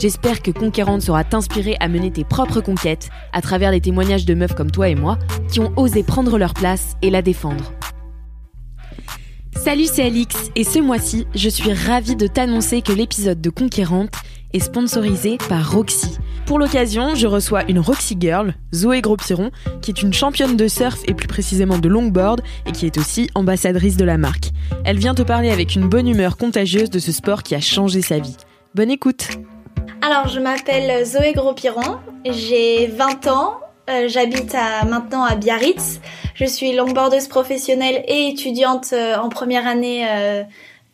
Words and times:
J'espère 0.00 0.42
que 0.42 0.50
Conquérante 0.50 1.02
saura 1.02 1.24
t'inspirer 1.24 1.76
à 1.80 1.88
mener 1.88 2.10
tes 2.10 2.24
propres 2.24 2.60
conquêtes 2.60 3.08
à 3.32 3.40
travers 3.40 3.72
les 3.72 3.80
témoignages 3.80 4.26
de 4.26 4.34
meufs 4.34 4.54
comme 4.54 4.70
toi 4.70 4.88
et 4.88 4.94
moi 4.94 5.18
qui 5.50 5.60
ont 5.60 5.72
osé 5.76 6.02
prendre 6.02 6.38
leur 6.38 6.54
place 6.54 6.96
et 7.02 7.10
la 7.10 7.22
défendre. 7.22 7.72
Salut, 9.56 9.86
c'est 9.86 10.04
Alix 10.04 10.50
et 10.54 10.64
ce 10.64 10.78
mois-ci, 10.78 11.26
je 11.34 11.48
suis 11.48 11.72
ravie 11.72 12.16
de 12.16 12.26
t'annoncer 12.26 12.80
que 12.80 12.92
l'épisode 12.92 13.40
de 13.40 13.50
Conquérante 13.50 14.14
est 14.52 14.60
sponsorisé 14.60 15.36
par 15.48 15.72
Roxy. 15.72 16.16
Pour 16.46 16.58
l'occasion, 16.58 17.14
je 17.14 17.26
reçois 17.26 17.64
une 17.68 17.78
Roxy 17.78 18.16
Girl, 18.18 18.54
Zoé 18.74 19.02
Gros-Piron, 19.02 19.50
qui 19.82 19.90
est 19.90 20.02
une 20.02 20.14
championne 20.14 20.56
de 20.56 20.68
surf 20.68 21.00
et 21.06 21.12
plus 21.12 21.26
précisément 21.26 21.78
de 21.78 21.88
longboard 21.88 22.40
et 22.66 22.72
qui 22.72 22.86
est 22.86 22.96
aussi 22.96 23.28
ambassadrice 23.34 23.96
de 23.96 24.04
la 24.04 24.16
marque. 24.16 24.50
Elle 24.84 24.98
vient 24.98 25.14
te 25.14 25.22
parler 25.22 25.50
avec 25.50 25.74
une 25.74 25.88
bonne 25.88 26.08
humeur 26.08 26.36
contagieuse 26.36 26.88
de 26.88 26.98
ce 26.98 27.12
sport 27.12 27.42
qui 27.42 27.54
a 27.54 27.60
changé 27.60 28.00
sa 28.00 28.18
vie. 28.18 28.36
Bonne 28.74 28.90
écoute 28.90 29.28
Alors, 30.00 30.28
je 30.28 30.38
m'appelle 30.38 31.04
Zoé 31.04 31.32
Gros-Piron, 31.32 31.98
j'ai 32.24 32.86
20 32.86 33.26
ans, 33.26 33.58
euh, 33.90 34.06
j'habite 34.06 34.54
à, 34.54 34.84
maintenant 34.84 35.24
à 35.24 35.34
Biarritz. 35.34 36.00
Je 36.34 36.44
suis 36.44 36.72
longboardeuse 36.72 37.26
professionnelle 37.26 38.04
et 38.06 38.28
étudiante 38.28 38.90
euh, 38.92 39.16
en 39.16 39.28
première 39.28 39.66
année 39.66 40.06
euh, 40.08 40.44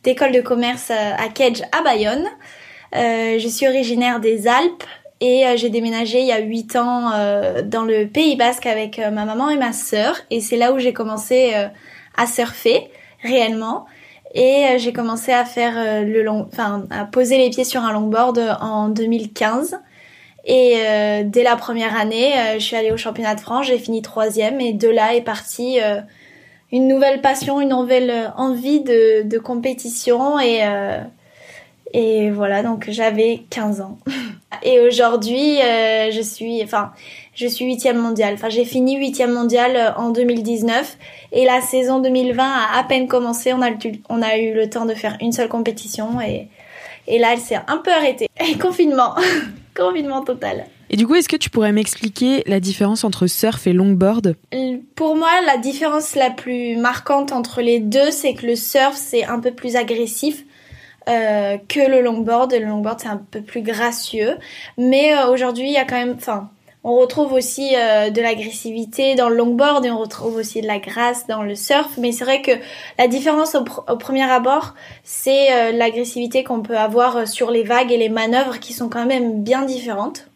d'école 0.05 0.33
de 0.33 0.41
commerce 0.41 0.91
à 0.91 1.28
Kedge 1.28 1.62
à 1.72 1.83
Bayonne. 1.83 2.27
je 2.92 3.48
suis 3.48 3.66
originaire 3.66 4.20
des 4.20 4.48
Alpes 4.48 4.84
et 5.20 5.44
j'ai 5.56 5.70
déménagé 5.70 6.20
il 6.20 6.27
y 6.27 6.33
a 6.33 6.41
8 6.41 6.77
ans 6.77 7.11
dans 7.64 7.84
le 7.84 8.06
Pays 8.06 8.36
Basque 8.36 8.66
avec 8.66 8.98
ma 8.98 9.24
maman 9.24 9.48
et 9.48 9.56
ma 9.56 9.72
sœur 9.72 10.16
et 10.30 10.41
c'est 10.41 10.58
là 10.58 10.72
où 10.72 10.78
j'ai 10.78 10.92
commencé 10.92 11.55
à 12.18 12.27
surfer 12.27 12.91
réellement 13.22 13.86
et 14.34 14.78
j'ai 14.78 14.92
commencé 14.92 15.32
à 15.32 15.44
faire 15.44 16.04
le 16.04 16.22
long 16.22 16.48
enfin 16.52 16.84
à 16.90 17.04
poser 17.04 17.38
les 17.38 17.50
pieds 17.50 17.64
sur 17.64 17.82
un 17.82 17.92
longboard 17.92 18.38
en 18.60 18.88
2015 18.88 19.78
et 20.46 20.74
euh, 20.77 21.22
dès 21.24 21.42
la 21.42 21.56
première 21.56 21.98
année, 21.98 22.34
euh, 22.38 22.55
je 22.55 22.58
suis 22.58 22.77
allée 22.77 22.92
au 22.92 22.96
championnat 22.96 23.34
de 23.34 23.40
France, 23.40 23.67
j'ai 23.67 23.78
fini 23.78 24.02
troisième. 24.02 24.61
Et 24.61 24.72
de 24.72 24.89
là 24.89 25.14
est 25.14 25.22
partie 25.22 25.80
euh, 25.80 26.00
une 26.70 26.86
nouvelle 26.86 27.20
passion, 27.20 27.61
une 27.61 27.70
nouvelle 27.70 28.33
envie 28.36 28.80
de, 28.80 29.22
de 29.22 29.39
compétition. 29.39 30.39
Et 30.40 30.62
et 31.96 32.30
voilà 32.30 32.64
donc 32.64 32.86
j'avais 32.89 33.45
15 33.51 33.80
ans. 33.80 33.98
et 34.64 34.80
aujourd'hui, 34.80 35.58
je 35.58 36.20
suis 36.20 36.61
enfin 36.64 36.92
je 37.34 37.46
suis 37.46 37.64
huitième 37.64 37.98
mondiale. 37.98 38.34
Enfin 38.34 38.48
j'ai 38.48 38.64
fini 38.64 38.96
huitième 38.96 39.33
mondiale 39.33 39.95
en 39.96 40.11
2019 40.11 40.98
et 41.33 41.45
la 41.45 41.61
saison 41.61 42.00
2020 42.00 42.42
a 42.42 42.78
à 42.78 42.84
peine 42.84 43.08
commencé. 43.08 43.52
On 43.52 43.62
a 43.62 43.70
on 44.08 44.22
a 44.22 44.39
eu 44.39 44.55
le 44.55 44.68
temps 44.70 44.86
de 44.86 44.95
faire 44.95 45.17
une 45.20 45.33
seule 45.33 45.48
compétition 45.48 46.20
et 46.20 46.48
et 47.06 47.18
là 47.18 47.33
elle 47.33 47.40
s'est 47.40 47.58
un 47.67 47.78
peu 47.78 47.92
arrêtée. 47.92 48.28
Et 48.48 48.58
confinement. 48.58 49.14
Confinement 49.77 50.22
total. 50.22 50.67
Et 50.90 50.96
du 50.96 51.06
coup, 51.06 51.17
est-ce 51.17 51.28
que 51.28 51.36
tu 51.36 51.50
pourrais 51.50 51.72
m'expliquer 51.72 52.45
la 52.46 52.61
différence 52.61 53.02
entre 53.02 53.27
surf 53.27 53.66
et 53.66 53.72
longboard? 53.72 54.36
Pour 54.95 55.16
moi, 55.16 55.30
la 55.45 55.56
différence 55.56 56.14
la 56.14 56.30
plus 56.30 56.77
marquante 56.77 57.33
entre 57.33 57.62
les 57.62 57.80
deux, 57.80 58.12
c'est 58.12 58.34
que 58.34 58.46
le 58.46 58.55
surf, 58.55 58.95
c'est 58.95 59.24
un 59.24 59.40
peu 59.40 59.51
plus 59.51 59.74
agressif. 59.74 60.45
Euh, 61.08 61.58
que 61.68 61.80
le 61.80 62.01
longboard. 62.01 62.52
Le 62.52 62.66
longboard, 62.66 63.01
c'est 63.01 63.08
un 63.08 63.20
peu 63.30 63.42
plus 63.42 63.62
gracieux. 63.62 64.36
Mais 64.78 65.14
euh, 65.14 65.33
aujourd'hui, 65.33 65.66
il 65.66 65.72
y 65.72 65.78
a 65.78 65.84
quand 65.84 65.96
même... 65.96 66.14
Enfin, 66.16 66.51
on 66.86 66.96
retrouve 66.96 67.33
aussi 67.33 67.74
euh, 67.74 68.11
de 68.11 68.20
l'agressivité 68.20 69.14
dans 69.14 69.30
le 69.30 69.36
longboard 69.36 69.86
et 69.86 69.90
on 69.90 69.98
retrouve 69.98 70.36
aussi 70.36 70.61
de 70.61 70.67
la 70.67 70.78
grâce 70.78 71.27
dans 71.27 71.42
le 71.42 71.55
surf. 71.55 71.96
Mais 71.96 72.12
c'est 72.12 72.24
vrai 72.24 72.42
que 72.42 72.50
la 72.98 73.08
différence 73.08 73.55
au, 73.55 73.96
premier 73.96 74.30
abord, 74.30 74.74
c'est 75.02 75.50
euh, 75.50 75.72
l'agressivité 75.72 76.45
qu'on 76.45 76.61
peut 76.61 76.77
avoir 76.77 77.17
euh, 77.17 77.27
sur 77.27 77.50
les 77.50 77.62
vagues 77.62 77.90
et 77.90 77.96
les 77.96 78.11
manœuvres 78.11 78.61
qui 78.61 78.74
sont 78.74 78.90
quand 78.90 79.06
même 79.06 79.42
bien 79.42 79.62
différentes. 79.62 80.28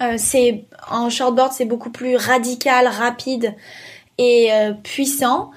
en 0.00 1.10
shortboard, 1.10 1.52
c'est 1.52 1.66
beaucoup 1.66 1.90
plus 1.90 2.16
radical, 2.16 2.88
rapide 2.88 3.54
et 4.18 4.50
puissant. 4.82 5.50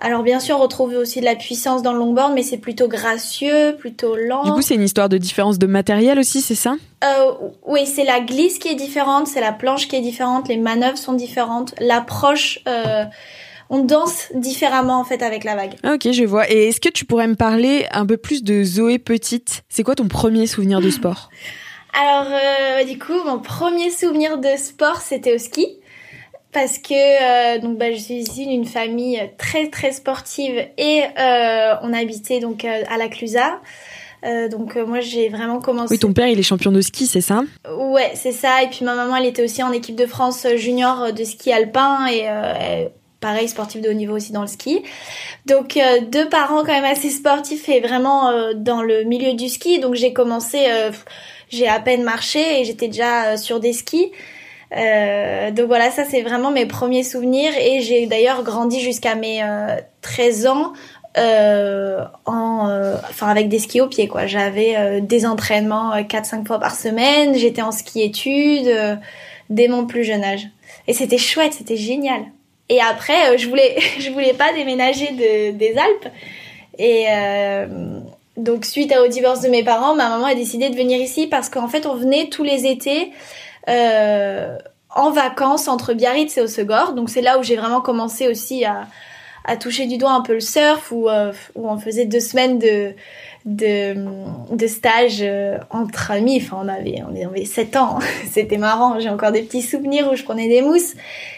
Alors 0.00 0.22
bien 0.22 0.38
sûr, 0.40 0.56
on 0.56 0.62
retrouve 0.62 0.94
aussi 0.94 1.20
de 1.20 1.24
la 1.24 1.34
puissance 1.34 1.82
dans 1.82 1.92
le 1.92 1.98
longboard, 1.98 2.32
mais 2.34 2.42
c'est 2.42 2.58
plutôt 2.58 2.88
gracieux, 2.88 3.76
plutôt 3.78 4.14
lent. 4.16 4.44
Du 4.44 4.52
coup, 4.52 4.62
c'est 4.62 4.74
une 4.74 4.82
histoire 4.82 5.08
de 5.08 5.18
différence 5.18 5.58
de 5.58 5.66
matériel 5.66 6.18
aussi, 6.18 6.40
c'est 6.40 6.54
ça? 6.54 6.76
Euh, 7.04 7.32
Oui, 7.66 7.84
c'est 7.86 8.04
la 8.04 8.20
glisse 8.20 8.58
qui 8.58 8.68
est 8.68 8.76
différente, 8.76 9.26
c'est 9.26 9.40
la 9.40 9.52
planche 9.52 9.88
qui 9.88 9.96
est 9.96 10.00
différente, 10.00 10.48
les 10.48 10.56
manœuvres 10.56 10.98
sont 10.98 11.14
différentes, 11.14 11.74
l'approche... 11.80 12.60
Euh, 12.68 13.04
on 13.70 13.80
danse 13.80 14.28
différemment 14.34 14.98
en 14.98 15.04
fait 15.04 15.22
avec 15.22 15.44
la 15.44 15.54
vague. 15.54 15.74
Ok, 15.84 16.10
je 16.10 16.24
vois. 16.24 16.50
Et 16.50 16.68
est-ce 16.68 16.80
que 16.80 16.88
tu 16.88 17.04
pourrais 17.04 17.26
me 17.26 17.34
parler 17.34 17.86
un 17.90 18.06
peu 18.06 18.16
plus 18.16 18.42
de 18.42 18.64
Zoé 18.64 18.98
petite? 18.98 19.62
C'est 19.68 19.82
quoi 19.82 19.94
ton 19.94 20.08
premier 20.08 20.46
souvenir 20.46 20.80
de 20.80 20.88
sport? 20.88 21.28
Alors 21.92 22.32
euh, 22.32 22.84
du 22.84 22.98
coup, 22.98 23.22
mon 23.26 23.38
premier 23.38 23.90
souvenir 23.90 24.38
de 24.38 24.56
sport, 24.56 25.02
c'était 25.02 25.34
au 25.34 25.38
ski 25.38 25.66
parce 26.52 26.78
que 26.78 26.94
euh, 26.94 27.58
donc 27.58 27.76
bah, 27.76 27.92
je 27.92 27.98
suis 27.98 28.14
issue 28.14 28.46
d'une 28.46 28.64
famille 28.64 29.20
très 29.36 29.68
très 29.68 29.92
sportive 29.92 30.66
et 30.78 31.02
euh, 31.18 31.74
on 31.82 31.92
habitait 31.92 32.40
donc 32.40 32.64
euh, 32.64 32.82
à 32.88 32.96
la 32.96 33.08
Clusa. 33.08 33.60
donc 34.50 34.76
moi 34.76 35.00
j'ai 35.00 35.28
vraiment 35.28 35.60
commencé. 35.60 35.92
Oui, 35.92 35.98
ton 35.98 36.12
père 36.12 36.26
il 36.26 36.38
est 36.38 36.42
champion 36.42 36.72
de 36.72 36.80
ski, 36.80 37.06
c'est 37.06 37.20
ça? 37.20 37.44
Ouais, 37.76 38.12
c'est 38.14 38.32
ça. 38.32 38.62
Et 38.62 38.68
puis 38.68 38.84
ma 38.84 38.94
maman 38.94 39.16
elle 39.16 39.26
était 39.26 39.44
aussi 39.44 39.62
en 39.62 39.72
équipe 39.72 39.96
de 39.96 40.06
France 40.06 40.46
junior 40.56 41.12
de 41.12 41.24
ski 41.24 41.52
alpin 41.52 42.06
et 42.08 42.26
pareil 43.20 43.48
sportive 43.48 43.82
de 43.82 43.90
haut 43.90 43.94
niveau 43.94 44.16
aussi 44.16 44.32
dans 44.32 44.42
le 44.42 44.48
ski. 44.48 44.82
Donc 45.44 45.78
deux 46.10 46.28
parents 46.28 46.64
quand 46.64 46.72
même 46.72 46.84
assez 46.84 47.10
sportifs 47.10 47.68
et 47.68 47.80
vraiment 47.80 48.32
dans 48.54 48.82
le 48.82 49.04
milieu 49.04 49.34
du 49.34 49.48
ski. 49.48 49.80
Donc 49.80 49.94
j'ai 49.94 50.14
commencé, 50.14 50.66
j'ai 51.50 51.68
à 51.68 51.78
peine 51.78 52.02
marché 52.02 52.60
et 52.60 52.64
j'étais 52.64 52.88
déjà 52.88 53.36
sur 53.36 53.60
des 53.60 53.74
skis. 53.74 54.10
Euh, 54.76 55.50
donc 55.50 55.66
voilà, 55.66 55.90
ça 55.90 56.04
c'est 56.04 56.22
vraiment 56.22 56.50
mes 56.50 56.66
premiers 56.66 57.02
souvenirs 57.02 57.52
et 57.58 57.80
j'ai 57.80 58.06
d'ailleurs 58.06 58.42
grandi 58.42 58.80
jusqu'à 58.80 59.14
mes 59.14 59.42
13 60.02 60.46
euh, 60.46 60.50
ans 60.50 60.72
euh, 61.16 62.04
en, 62.26 62.68
euh, 62.68 62.96
enfin 63.08 63.28
avec 63.28 63.48
des 63.48 63.58
skis 63.58 63.80
au 63.80 63.86
pied 63.86 64.08
quoi. 64.08 64.26
J'avais 64.26 65.00
des 65.00 65.26
entraînements 65.26 65.96
4-5 65.96 66.46
fois 66.46 66.60
par 66.60 66.74
semaine, 66.74 67.34
j'étais 67.34 67.62
en 67.62 67.72
ski 67.72 68.02
études 68.02 68.70
dès 69.48 69.68
mon 69.68 69.86
plus 69.86 70.04
jeune 70.04 70.22
âge 70.22 70.46
et 70.86 70.92
c'était 70.92 71.18
chouette, 71.18 71.54
c'était 71.54 71.76
génial. 71.76 72.22
Et 72.70 72.82
après, 72.82 73.38
je 73.38 73.48
voulais, 73.48 73.76
je 73.98 74.10
voulais 74.10 74.34
pas 74.34 74.52
déménager 74.52 75.12
de, 75.12 75.56
des 75.56 75.74
Alpes 75.78 76.12
et 76.78 77.06
donc 78.36 78.66
suite 78.66 78.94
au 79.02 79.08
divorce 79.08 79.40
de 79.40 79.48
mes 79.48 79.64
parents, 79.64 79.94
ma 79.94 80.10
maman 80.10 80.26
a 80.26 80.34
décidé 80.34 80.68
de 80.68 80.76
venir 80.76 81.00
ici 81.00 81.26
parce 81.26 81.48
qu'en 81.48 81.68
fait 81.68 81.86
on 81.86 81.94
venait 81.94 82.28
tous 82.28 82.44
les 82.44 82.66
étés 82.66 83.10
euh, 83.10 83.47
en 83.66 85.10
vacances 85.10 85.68
entre 85.68 85.94
Biarritz 85.94 86.36
et 86.36 86.40
Osegor. 86.40 86.92
Donc 86.94 87.10
c'est 87.10 87.22
là 87.22 87.38
où 87.38 87.42
j'ai 87.42 87.56
vraiment 87.56 87.80
commencé 87.80 88.28
aussi 88.28 88.64
à, 88.64 88.86
toucher 89.60 89.86
du 89.86 89.96
doigt 89.96 90.12
un 90.12 90.20
peu 90.20 90.34
le 90.34 90.40
surf 90.40 90.92
où, 90.92 91.08
où 91.08 91.68
on 91.70 91.78
faisait 91.78 92.04
deux 92.04 92.20
semaines 92.20 92.58
de 93.46 94.66
stage 94.66 95.24
entre 95.70 96.10
amis. 96.10 96.42
Enfin, 96.42 96.58
on 96.62 96.68
avait, 96.68 97.02
on 97.10 97.28
avait 97.28 97.46
7 97.46 97.76
ans. 97.76 97.98
C'était 98.30 98.58
marrant. 98.58 99.00
J'ai 99.00 99.08
encore 99.08 99.32
des 99.32 99.42
petits 99.42 99.62
souvenirs 99.62 100.10
où 100.12 100.16
je 100.16 100.22
prenais 100.22 100.48
des 100.48 100.60
mousses. 100.60 100.94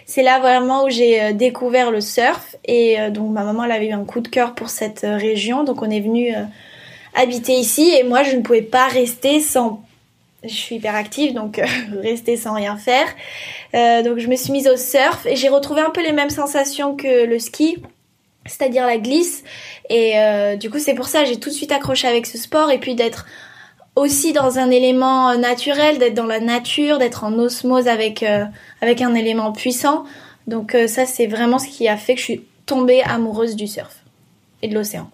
C'est 0.06 0.24
là 0.24 0.40
vraiment 0.40 0.84
où 0.86 0.90
j'ai 0.90 1.32
découvert 1.34 1.92
le 1.92 2.00
surf. 2.00 2.56
Et 2.64 2.96
donc, 3.10 3.30
ma 3.30 3.44
maman, 3.44 3.64
elle 3.64 3.72
avait 3.72 3.88
eu 3.88 3.92
un 3.92 4.04
coup 4.04 4.20
de 4.20 4.28
cœur 4.28 4.54
pour 4.54 4.70
cette 4.70 5.02
région. 5.02 5.62
Donc, 5.62 5.82
on 5.82 5.90
est 5.90 6.00
venu 6.00 6.34
habiter 7.14 7.54
ici. 7.54 7.92
Et 7.96 8.02
moi, 8.02 8.22
je 8.24 8.36
ne 8.36 8.42
pouvais 8.42 8.62
pas 8.62 8.88
rester 8.88 9.40
sans 9.40 9.82
je 10.44 10.54
suis 10.54 10.76
hyper 10.76 10.94
active, 10.94 11.34
donc 11.34 11.58
euh, 11.58 11.66
rester 12.02 12.36
sans 12.36 12.54
rien 12.54 12.76
faire. 12.76 13.06
Euh, 13.74 14.02
donc 14.02 14.18
je 14.18 14.28
me 14.28 14.36
suis 14.36 14.52
mise 14.52 14.68
au 14.68 14.76
surf 14.76 15.26
et 15.26 15.36
j'ai 15.36 15.48
retrouvé 15.48 15.82
un 15.82 15.90
peu 15.90 16.02
les 16.02 16.12
mêmes 16.12 16.30
sensations 16.30 16.96
que 16.96 17.26
le 17.26 17.38
ski, 17.38 17.78
c'est-à-dire 18.46 18.86
la 18.86 18.98
glisse. 18.98 19.44
Et 19.88 20.18
euh, 20.18 20.56
du 20.56 20.70
coup 20.70 20.78
c'est 20.78 20.94
pour 20.94 21.06
ça 21.06 21.24
j'ai 21.24 21.38
tout 21.38 21.50
de 21.50 21.54
suite 21.54 21.72
accroché 21.72 22.08
avec 22.08 22.26
ce 22.26 22.38
sport 22.38 22.70
et 22.70 22.78
puis 22.78 22.94
d'être 22.94 23.26
aussi 23.96 24.32
dans 24.32 24.58
un 24.58 24.70
élément 24.70 25.36
naturel, 25.36 25.98
d'être 25.98 26.14
dans 26.14 26.26
la 26.26 26.40
nature, 26.40 26.98
d'être 26.98 27.24
en 27.24 27.32
osmose 27.38 27.88
avec 27.88 28.24
avec 28.80 29.02
un 29.02 29.14
élément 29.14 29.52
puissant. 29.52 30.04
Donc 30.46 30.76
ça 30.86 31.06
c'est 31.06 31.26
vraiment 31.26 31.58
ce 31.58 31.68
qui 31.68 31.88
a 31.88 31.96
fait 31.96 32.14
que 32.14 32.20
je 32.20 32.24
suis 32.24 32.44
tombée 32.66 33.02
amoureuse 33.02 33.56
du 33.56 33.66
surf 33.66 33.96
et 34.62 34.68
de 34.68 34.74
l'océan. 34.74 35.10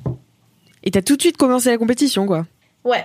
Et 0.84 0.90
t'as 0.90 1.02
tout 1.02 1.16
de 1.16 1.22
suite 1.22 1.36
commencé 1.36 1.70
la 1.70 1.78
compétition 1.78 2.26
quoi 2.26 2.46
Ouais, 2.84 3.04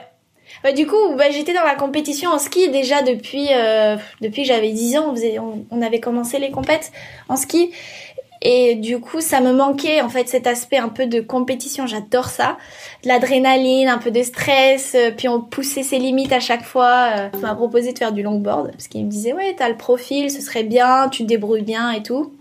bah, 0.63 0.71
du 0.71 0.85
coup, 0.87 1.15
bah, 1.17 1.31
j'étais 1.31 1.53
dans 1.53 1.63
la 1.63 1.75
compétition 1.75 2.31
en 2.31 2.39
ski 2.39 2.69
déjà 2.69 3.01
depuis 3.01 3.47
euh, 3.51 3.95
depuis 4.21 4.43
que 4.43 4.47
j'avais 4.47 4.71
10 4.71 4.97
ans. 4.97 5.13
On, 5.71 5.81
avait 5.81 5.99
commencé 5.99 6.39
les 6.39 6.51
compètes 6.51 6.91
en 7.29 7.35
ski. 7.35 7.71
Et 8.43 8.73
du 8.73 8.99
coup, 8.99 9.21
ça 9.21 9.39
me 9.39 9.53
manquait 9.53 10.01
en 10.01 10.09
fait 10.09 10.27
cet 10.27 10.47
aspect 10.47 10.77
un 10.77 10.89
peu 10.89 11.05
de 11.05 11.21
compétition. 11.21 11.85
J'adore 11.85 12.29
ça, 12.29 12.57
de 13.03 13.07
l'adrénaline, 13.07 13.87
un 13.87 13.99
peu 13.99 14.09
de 14.09 14.23
stress. 14.23 14.95
Euh, 14.95 15.11
puis 15.15 15.27
on 15.27 15.41
poussait 15.41 15.83
ses 15.83 15.99
limites 15.99 16.33
à 16.33 16.39
chaque 16.39 16.63
fois. 16.63 17.09
Euh, 17.15 17.29
on 17.33 17.39
m'a 17.39 17.53
proposé 17.53 17.93
de 17.93 17.97
faire 17.97 18.11
du 18.11 18.23
longboard 18.23 18.71
parce 18.71 18.87
qu'il 18.87 19.05
me 19.05 19.11
disait 19.11 19.33
ouais, 19.33 19.55
t'as 19.57 19.69
le 19.69 19.77
profil, 19.77 20.31
ce 20.31 20.41
serait 20.41 20.63
bien, 20.63 21.09
tu 21.09 21.23
te 21.23 21.27
débrouilles 21.27 21.61
bien 21.61 21.91
et 21.91 22.01
tout. 22.01 22.33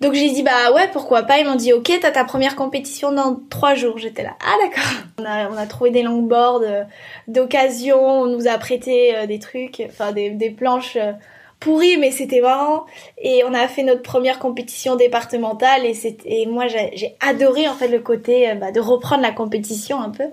Donc 0.00 0.12
j'ai 0.12 0.28
dit 0.30 0.42
bah 0.42 0.72
ouais 0.74 0.88
pourquoi 0.92 1.22
pas. 1.22 1.38
Ils 1.38 1.46
m'ont 1.46 1.54
dit 1.54 1.72
ok 1.72 1.90
t'as 2.00 2.10
ta 2.10 2.24
première 2.24 2.56
compétition 2.56 3.12
dans 3.12 3.40
trois 3.48 3.74
jours. 3.74 3.98
J'étais 3.98 4.22
là 4.22 4.36
ah 4.40 4.54
d'accord. 4.62 4.92
On 5.18 5.24
a, 5.24 5.48
on 5.48 5.56
a 5.56 5.66
trouvé 5.66 5.90
des 5.90 6.02
longboards 6.02 6.62
euh, 6.62 6.84
d'occasion. 7.28 7.98
On 7.98 8.26
nous 8.26 8.46
a 8.46 8.58
prêté 8.58 9.16
euh, 9.16 9.26
des 9.26 9.38
trucs, 9.38 9.82
enfin 9.86 10.12
des, 10.12 10.30
des 10.30 10.50
planches 10.50 10.96
euh, 10.96 11.12
pourries 11.60 11.96
mais 11.96 12.10
c'était 12.10 12.42
marrant. 12.42 12.84
Et 13.16 13.42
on 13.48 13.54
a 13.54 13.68
fait 13.68 13.82
notre 13.82 14.02
première 14.02 14.38
compétition 14.38 14.96
départementale 14.96 15.86
et 15.86 15.94
c'était 15.94 16.46
moi 16.46 16.66
j'ai 16.68 17.16
adoré 17.20 17.66
en 17.66 17.74
fait 17.74 17.88
le 17.88 18.00
côté 18.00 18.52
bah, 18.54 18.72
de 18.72 18.80
reprendre 18.80 19.22
la 19.22 19.32
compétition 19.32 20.00
un 20.02 20.10
peu. 20.10 20.24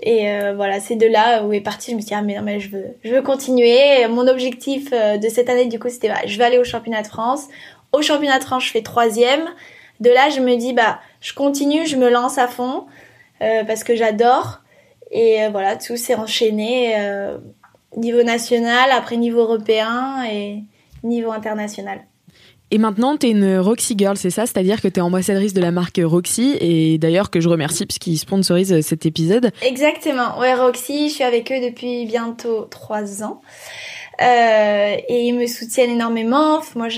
Et 0.00 0.26
voilà, 0.56 0.80
c'est 0.80 0.96
de 0.96 1.06
là 1.06 1.44
où 1.44 1.52
est 1.52 1.60
parti. 1.60 1.90
Je 1.90 1.96
me 1.96 2.00
suis 2.00 2.08
dit, 2.08 2.14
ah, 2.14 2.22
mais 2.22 2.36
non, 2.36 2.42
mais 2.42 2.60
je 2.60 2.70
veux, 2.70 2.86
je 3.04 3.14
veux 3.14 3.22
continuer. 3.22 4.06
Mon 4.08 4.26
objectif 4.26 4.90
de 4.90 5.28
cette 5.28 5.48
année, 5.48 5.66
du 5.66 5.78
coup, 5.78 5.90
c'était, 5.90 6.08
bah, 6.08 6.20
je 6.24 6.38
vais 6.38 6.44
aller 6.44 6.58
au 6.58 6.64
championnat 6.64 7.02
de 7.02 7.06
France. 7.08 7.48
Au 7.92 8.00
championnat 8.00 8.38
de 8.38 8.44
France, 8.44 8.64
je 8.64 8.70
fais 8.70 8.82
troisième. 8.82 9.44
De 10.00 10.10
là, 10.10 10.30
je 10.30 10.40
me 10.40 10.56
dis, 10.56 10.72
bah, 10.72 10.98
je 11.20 11.32
continue, 11.34 11.86
je 11.86 11.96
me 11.96 12.10
lance 12.10 12.38
à 12.38 12.48
fond 12.48 12.86
euh, 13.42 13.64
parce 13.64 13.84
que 13.84 13.94
j'adore. 13.94 14.60
Et 15.10 15.44
euh, 15.44 15.50
voilà, 15.50 15.76
tout 15.76 15.96
s'est 15.96 16.14
enchaîné 16.14 16.94
euh, 16.96 17.38
niveau 17.96 18.22
national, 18.22 18.90
après 18.90 19.16
niveau 19.16 19.40
européen 19.40 20.24
et 20.30 20.64
niveau 21.04 21.30
international. 21.30 22.00
Et 22.74 22.78
maintenant, 22.78 23.18
tu 23.18 23.26
es 23.26 23.30
une 23.32 23.58
Roxy 23.58 23.94
Girl, 23.98 24.16
c'est 24.16 24.30
ça? 24.30 24.46
C'est-à-dire 24.46 24.80
que 24.80 24.88
tu 24.88 24.98
es 24.98 25.02
ambassadrice 25.02 25.52
de 25.52 25.60
la 25.60 25.70
marque 25.70 26.00
Roxy, 26.02 26.56
et 26.58 26.96
d'ailleurs 26.96 27.28
que 27.28 27.38
je 27.38 27.50
remercie 27.50 27.84
puisqu'ils 27.84 28.16
sponsorisent 28.16 28.80
cet 28.80 29.04
épisode. 29.04 29.50
Exactement, 29.60 30.38
ouais, 30.38 30.54
Roxy, 30.54 31.10
je 31.10 31.14
suis 31.16 31.22
avec 31.22 31.52
eux 31.52 31.60
depuis 31.60 32.06
bientôt 32.06 32.62
trois 32.70 33.22
ans. 33.22 33.42
Euh, 34.22 34.96
et 35.06 35.20
ils 35.20 35.34
me 35.34 35.46
soutiennent 35.46 35.90
énormément. 35.90 36.62
Moi, 36.74 36.88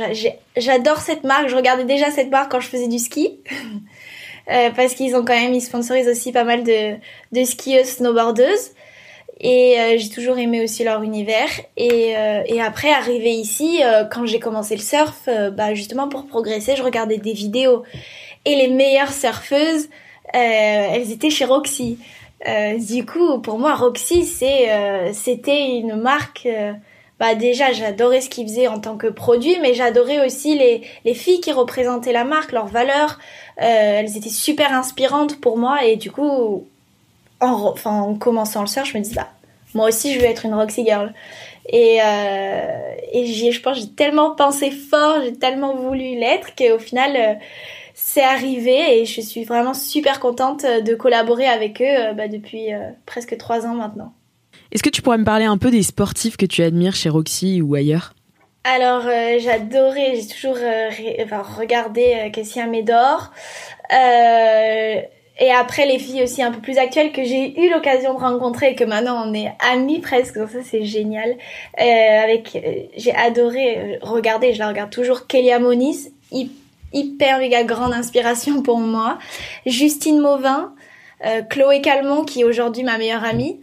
j'adore 0.57 0.99
cette 0.99 1.25
marque. 1.25 1.49
Je 1.49 1.57
regardais 1.57 1.85
déjà 1.85 2.13
cette 2.13 2.31
marque 2.31 2.53
quand 2.53 2.61
je 2.61 2.69
faisais 2.69 2.87
du 2.87 3.01
ski. 3.01 3.41
euh, 4.53 4.71
parce 4.77 4.95
qu'ils 4.95 5.17
ont 5.17 5.25
quand 5.25 5.35
même, 5.35 5.55
ils 5.55 5.61
sponsorisent 5.61 6.09
aussi 6.09 6.31
pas 6.31 6.45
mal 6.45 6.63
de, 6.63 6.95
de 7.33 7.45
skieuses, 7.45 7.97
snowboardeuses. 7.97 8.74
Et 9.45 9.79
euh, 9.79 9.99
j'ai 9.99 10.09
toujours 10.09 10.39
aimé 10.39 10.65
aussi 10.65 10.85
leur 10.85 11.03
univers. 11.03 11.51
Et, 11.77 12.17
euh, 12.17 12.43
et 12.47 12.63
après, 12.63 12.91
arrivé 12.91 13.31
ici, 13.31 13.83
euh, 13.85 14.05
quand 14.05 14.25
j'ai 14.25 14.41
commencé 14.41 14.75
le 14.75 14.81
surf, 14.81 15.29
bah 15.53 15.75
justement 15.75 16.09
pour 16.09 16.27
progresser, 16.27 16.75
je 16.77 16.83
regardais 16.83 17.19
des 17.19 17.35
vidéos. 17.35 17.85
Et 18.47 18.57
les 18.57 18.69
meilleures 18.69 19.13
surfeuses, 19.13 19.89
elles 20.33 21.13
étaient 21.13 21.31
chez 21.31 21.45
Roxy. 21.45 21.99
du 22.79 23.07
coup, 23.07 23.39
pour 23.39 23.59
moi, 23.59 23.75
Roxy, 23.75 24.25
c'est, 24.25 25.13
c'était 25.13 25.77
une 25.77 25.95
marque 25.95 26.49
bah 27.21 27.35
déjà 27.37 27.73
j'adorais 27.73 28.21
ce 28.21 28.29
qu'ils 28.29 28.49
faisaient 28.49 28.67
en 28.67 28.81
tant 28.81 28.97
que 28.97 29.07
produit, 29.07 29.57
mais 29.61 29.75
j'adorais 29.75 30.27
aussi 30.27 30.59
les, 30.59 30.83
les 31.05 31.15
filles 31.15 31.41
qui 31.41 31.53
représentaient 31.53 32.13
la 32.13 32.25
marque, 32.25 32.51
leurs 32.53 32.67
valeurs. 32.67 33.19
Euh, 33.61 34.01
elles 34.01 34.17
étaient 34.17 34.29
super 34.29 34.73
inspirantes 34.73 35.41
pour 35.41 35.57
moi 35.57 35.85
et 35.85 35.97
du 35.97 36.11
coup, 36.11 36.67
en, 37.41 37.53
enfin, 37.73 38.01
en 38.01 38.15
commençant 38.15 38.63
le 38.63 38.67
surf, 38.67 38.89
je 38.91 38.99
me 38.99 39.03
dis 39.03 39.15
bah 39.15 39.29
moi 39.75 39.89
aussi 39.89 40.15
je 40.15 40.21
veux 40.21 40.27
être 40.27 40.45
une 40.45 40.55
Roxy 40.55 40.85
Girl. 40.85 41.13
Et, 41.69 41.99
euh, 42.03 42.95
et 43.13 43.27
j'y, 43.27 43.51
je 43.53 43.61
pense 43.61 43.79
j'ai 43.79 43.89
tellement 43.89 44.35
pensé 44.35 44.71
fort, 44.71 45.17
j'ai 45.23 45.33
tellement 45.33 45.75
voulu 45.75 46.17
l'être 46.17 46.55
qu'au 46.57 46.79
final 46.79 47.13
euh, 47.17 47.35
c'est 47.95 48.23
arrivé 48.23 48.99
et 49.01 49.05
je 49.07 49.21
suis 49.21 49.45
vraiment 49.45 49.75
super 49.75 50.21
contente 50.21 50.65
de 50.65 50.95
collaborer 50.95 51.47
avec 51.47 51.81
eux 51.81 51.85
euh, 51.87 52.13
bah, 52.13 52.29
depuis 52.29 52.73
euh, 52.73 52.91
presque 53.07 53.37
trois 53.37 53.67
ans 53.67 53.75
maintenant. 53.75 54.13
Est-ce 54.73 54.83
que 54.83 54.91
tu 54.91 55.03
pourrais 55.03 55.19
me 55.19 55.25
parler 55.25 55.45
un 55.45 55.59
peu 55.59 55.71
des 55.71 55.83
sportifs 55.83 56.37
que 56.37 56.47
tu 56.47 56.63
admires 56.63 56.97
chez 56.97 57.09
Roxy 57.09 57.63
ou 57.63 57.75
ailleurs? 57.75 58.15
Alors 58.65 59.03
euh, 59.07 59.39
j'adorais, 59.39 60.17
j'ai 60.17 60.27
toujours 60.27 60.57
euh, 60.57 60.91
enfin, 61.23 61.43
regardé 61.43 62.15
euh, 62.15 62.31
Kessia 62.31 62.67
Médor. 62.67 63.31
Euh, 63.93 65.03
et 65.39 65.51
après 65.51 65.87
les 65.87 65.99
filles 65.99 66.23
aussi 66.23 66.43
un 66.43 66.53
peu 66.53 66.61
plus 66.61 66.79
actuelles 66.79 67.13
que 67.13 67.25
j'ai 67.25 67.61
eu 67.61 67.71
l'occasion 67.71 68.15
de 68.15 68.19
rencontrer 68.19 68.71
et 68.71 68.75
que 68.75 68.85
maintenant 68.85 69.25
on 69.27 69.35
est 69.35 69.53
amis 69.73 70.01
presque, 70.01 70.39
donc 70.39 70.51
ça 70.51 70.59
c'est 70.63 70.85
génial. 70.85 71.37
avec, 71.77 72.57
j'ai 72.97 73.15
adoré 73.15 73.99
regarder, 74.03 74.53
je 74.53 74.59
la 74.59 74.69
regarde 74.69 74.91
toujours, 74.91 75.27
Kélia 75.27 75.59
Moniz, 75.59 76.13
hyper 76.93 77.39
méga 77.39 77.65
grande 77.65 77.93
inspiration 77.93 78.63
pour 78.63 78.79
moi. 78.79 79.19
Justine 79.67 80.21
Mauvin, 80.21 80.73
Chloé 81.51 81.81
Calmont 81.81 82.25
qui 82.25 82.43
est 82.43 82.45
aujourd'hui 82.45 82.85
ma 82.85 82.99
meilleure 82.99 83.25
amie. 83.25 83.59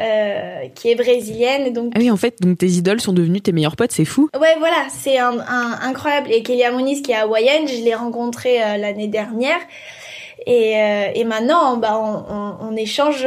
Euh, 0.00 0.68
qui 0.74 0.88
est 0.88 0.94
brésilienne. 0.94 1.70
Donc... 1.74 1.92
Ah 1.94 1.98
oui, 2.00 2.10
en 2.10 2.16
fait, 2.16 2.40
donc 2.40 2.56
tes 2.56 2.66
idoles 2.66 3.02
sont 3.02 3.12
devenues 3.12 3.42
tes 3.42 3.52
meilleurs 3.52 3.76
potes, 3.76 3.92
c'est 3.92 4.06
fou. 4.06 4.30
Ouais, 4.40 4.56
voilà, 4.58 4.86
c'est 4.88 5.18
un, 5.18 5.38
incroyable. 5.82 6.32
Et 6.32 6.42
Kelly 6.42 6.62
Moniz, 6.72 7.02
qui 7.02 7.12
est 7.12 7.16
hawaïenne, 7.16 7.68
je 7.68 7.84
l'ai 7.84 7.94
rencontrée 7.94 8.62
euh, 8.62 8.78
l'année 8.78 9.06
dernière. 9.06 9.58
Et, 10.46 10.76
euh, 10.76 11.08
et 11.14 11.24
maintenant, 11.24 11.76
bah, 11.76 11.98
on, 11.98 12.34
on, 12.34 12.72
on 12.72 12.76
échange 12.76 13.26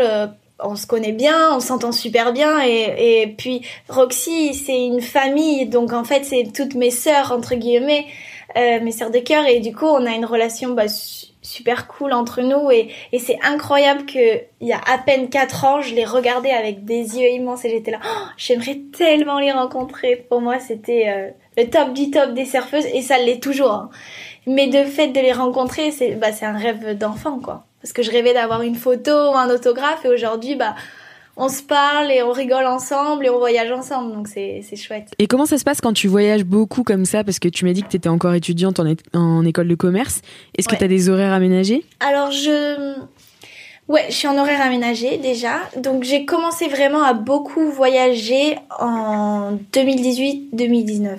on 0.59 0.75
se 0.75 0.87
connaît 0.87 1.11
bien, 1.11 1.55
on 1.55 1.59
s'entend 1.59 1.91
super 1.91 2.33
bien. 2.33 2.63
Et, 2.65 3.21
et 3.21 3.27
puis 3.27 3.61
Roxy 3.89 4.53
c'est 4.53 4.85
une 4.85 5.01
famille. 5.01 5.67
Donc 5.67 5.93
en 5.93 6.03
fait 6.03 6.23
c'est 6.23 6.51
toutes 6.53 6.75
mes 6.75 6.91
sœurs 6.91 7.31
entre 7.31 7.55
guillemets 7.55 8.05
euh, 8.57 8.79
mes 8.81 8.91
sœurs 8.91 9.11
de 9.11 9.19
cœur. 9.19 9.45
Et 9.45 9.59
du 9.59 9.73
coup 9.73 9.85
on 9.85 10.05
a 10.05 10.11
une 10.11 10.25
relation 10.25 10.73
bah, 10.73 10.87
super 10.87 11.87
cool 11.87 12.13
entre 12.13 12.41
nous. 12.41 12.71
Et, 12.71 12.89
et 13.11 13.19
c'est 13.19 13.37
incroyable 13.43 14.05
que 14.05 14.39
il 14.61 14.67
y 14.67 14.73
a 14.73 14.79
à 14.87 14.97
peine 14.97 15.29
4 15.29 15.65
ans 15.65 15.81
je 15.81 15.93
les 15.93 16.05
regardais 16.05 16.51
avec 16.51 16.85
des 16.85 17.19
yeux 17.19 17.29
immenses 17.31 17.65
et 17.65 17.69
j'étais 17.69 17.91
là 17.91 17.99
oh, 18.03 18.25
j'aimerais 18.37 18.79
tellement 18.97 19.39
les 19.39 19.51
rencontrer 19.51 20.25
pour 20.29 20.41
moi 20.41 20.59
c'était 20.59 21.09
euh, 21.09 21.29
le 21.57 21.69
top 21.69 21.93
du 21.93 22.11
top 22.11 22.33
des 22.33 22.45
surfeuses. 22.45 22.85
Et 22.93 23.01
ça 23.01 23.17
l'est 23.17 23.43
toujours 23.43 23.71
hein. 23.71 23.89
Mais 24.47 24.67
de 24.67 24.83
fait 24.83 25.09
de 25.09 25.19
les 25.19 25.31
rencontrer 25.33 25.91
c'est 25.91 26.11
bah 26.15 26.31
c'est 26.31 26.45
un 26.45 26.57
rêve 26.57 26.97
d'enfant 26.97 27.39
quoi 27.39 27.65
parce 27.81 27.93
que 27.93 28.03
je 28.03 28.11
rêvais 28.11 28.33
d'avoir 28.33 28.61
une 28.61 28.75
photo 28.75 29.11
ou 29.11 29.35
un 29.35 29.49
autographe 29.49 30.05
et 30.05 30.09
aujourd'hui 30.09 30.55
bah 30.55 30.75
on 31.37 31.49
se 31.49 31.61
parle 31.61 32.11
et 32.11 32.23
on 32.23 32.31
rigole 32.31 32.65
ensemble 32.65 33.25
et 33.25 33.29
on 33.29 33.39
voyage 33.39 33.71
ensemble, 33.71 34.13
donc 34.13 34.27
c'est 34.27 34.63
chouette. 34.75 35.09
Et 35.19 35.27
comment 35.27 35.45
ça 35.45 35.57
se 35.57 35.63
passe 35.63 35.81
quand 35.81 35.93
tu 35.93 36.07
voyages 36.07 36.45
beaucoup 36.45 36.83
comme 36.83 37.05
ça? 37.05 37.23
Parce 37.23 37.39
que 37.39 37.49
tu 37.49 37.65
m'as 37.65 37.73
dit 37.73 37.83
que 37.83 37.89
tu 37.89 37.97
étais 37.97 38.09
encore 38.09 38.33
étudiante 38.33 38.79
en, 38.79 38.85
en 39.13 39.45
école 39.45 39.67
de 39.67 39.75
commerce. 39.75 40.21
Est-ce 40.57 40.67
que 40.67 40.75
tu 40.75 40.83
as 40.83 40.87
des 40.87 41.09
horaires 41.09 41.33
aménagés? 41.33 41.83
Alors 41.99 42.31
je... 42.31 42.95
Ouais, 43.87 44.05
je 44.09 44.15
suis 44.15 44.27
en 44.27 44.37
horaire 44.37 44.61
aménagé 44.61 45.17
déjà. 45.17 45.59
Donc 45.77 46.03
j'ai 46.03 46.25
commencé 46.25 46.67
vraiment 46.67 47.03
à 47.03 47.13
beaucoup 47.13 47.69
voyager 47.69 48.57
en 48.79 49.57
2018-2019. 49.73 51.17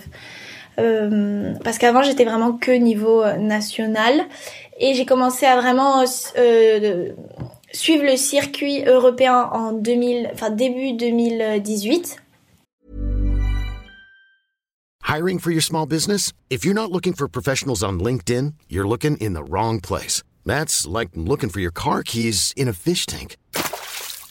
Euh, 0.78 1.54
parce 1.64 1.78
qu'avant 1.78 2.02
j'étais 2.02 2.25
vraiment 2.25 2.52
que 2.52 2.71
niveau 2.71 3.23
euh, 3.23 3.37
national 3.37 4.26
et 4.78 4.95
j'ai 4.95 5.06
commencé 5.06 5.47
à 5.47 5.56
vraiment 5.56 6.04
euh, 6.37 7.12
suivre 7.73 8.04
le 8.04 8.16
circuit 8.16 8.85
européen 8.85 9.49
en 9.52 9.73
2000, 9.73 10.30
enfin 10.33 10.50
début 10.50 10.92
2018. 10.92 12.18
Hiring 15.09 15.38
for 15.38 15.52
your 15.52 15.62
small 15.62 15.87
business? 15.87 16.33
If 16.50 16.64
you're 16.64 16.75
not 16.75 16.90
looking 16.90 17.14
for 17.14 17.28
professionals 17.28 17.83
on 17.83 18.00
LinkedIn, 18.00 18.54
you're 18.68 18.88
looking 18.88 19.16
in 19.18 19.35
the 19.35 19.45
wrong 19.49 19.80
place. 19.80 20.23
That's 20.45 20.87
like 20.87 21.11
looking 21.14 21.49
for 21.49 21.61
your 21.61 21.73
car 21.73 22.02
keys 22.02 22.52
in 22.56 22.68
a 22.68 22.73
fish 22.73 23.06
tank. 23.06 23.37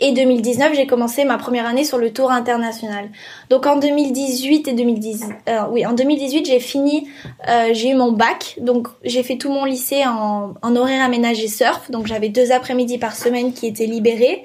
Et 0.00 0.12
2019, 0.12 0.74
j'ai 0.74 0.86
commencé 0.86 1.24
ma 1.24 1.38
première 1.38 1.66
année 1.66 1.84
sur 1.84 1.98
le 1.98 2.12
tour 2.12 2.32
international. 2.32 3.10
Donc 3.48 3.64
en 3.66 3.76
2018 3.76 4.66
et 4.66 4.72
2010, 4.72 5.26
euh, 5.48 5.60
oui, 5.70 5.86
en 5.86 5.92
2018, 5.92 6.46
j'ai 6.46 6.58
fini, 6.58 7.08
euh, 7.48 7.70
j'ai 7.72 7.90
eu 7.90 7.94
mon 7.94 8.10
bac. 8.10 8.56
Donc 8.60 8.88
j'ai 9.04 9.22
fait 9.22 9.36
tout 9.36 9.52
mon 9.52 9.64
lycée 9.64 10.04
en, 10.04 10.54
en 10.60 10.76
horaire 10.76 11.04
aménagé 11.04 11.46
surf. 11.46 11.92
Donc 11.92 12.08
j'avais 12.08 12.28
deux 12.28 12.50
après-midi 12.50 12.98
par 12.98 13.14
semaine 13.14 13.52
qui 13.52 13.68
étaient 13.68 13.86
libérés. 13.86 14.44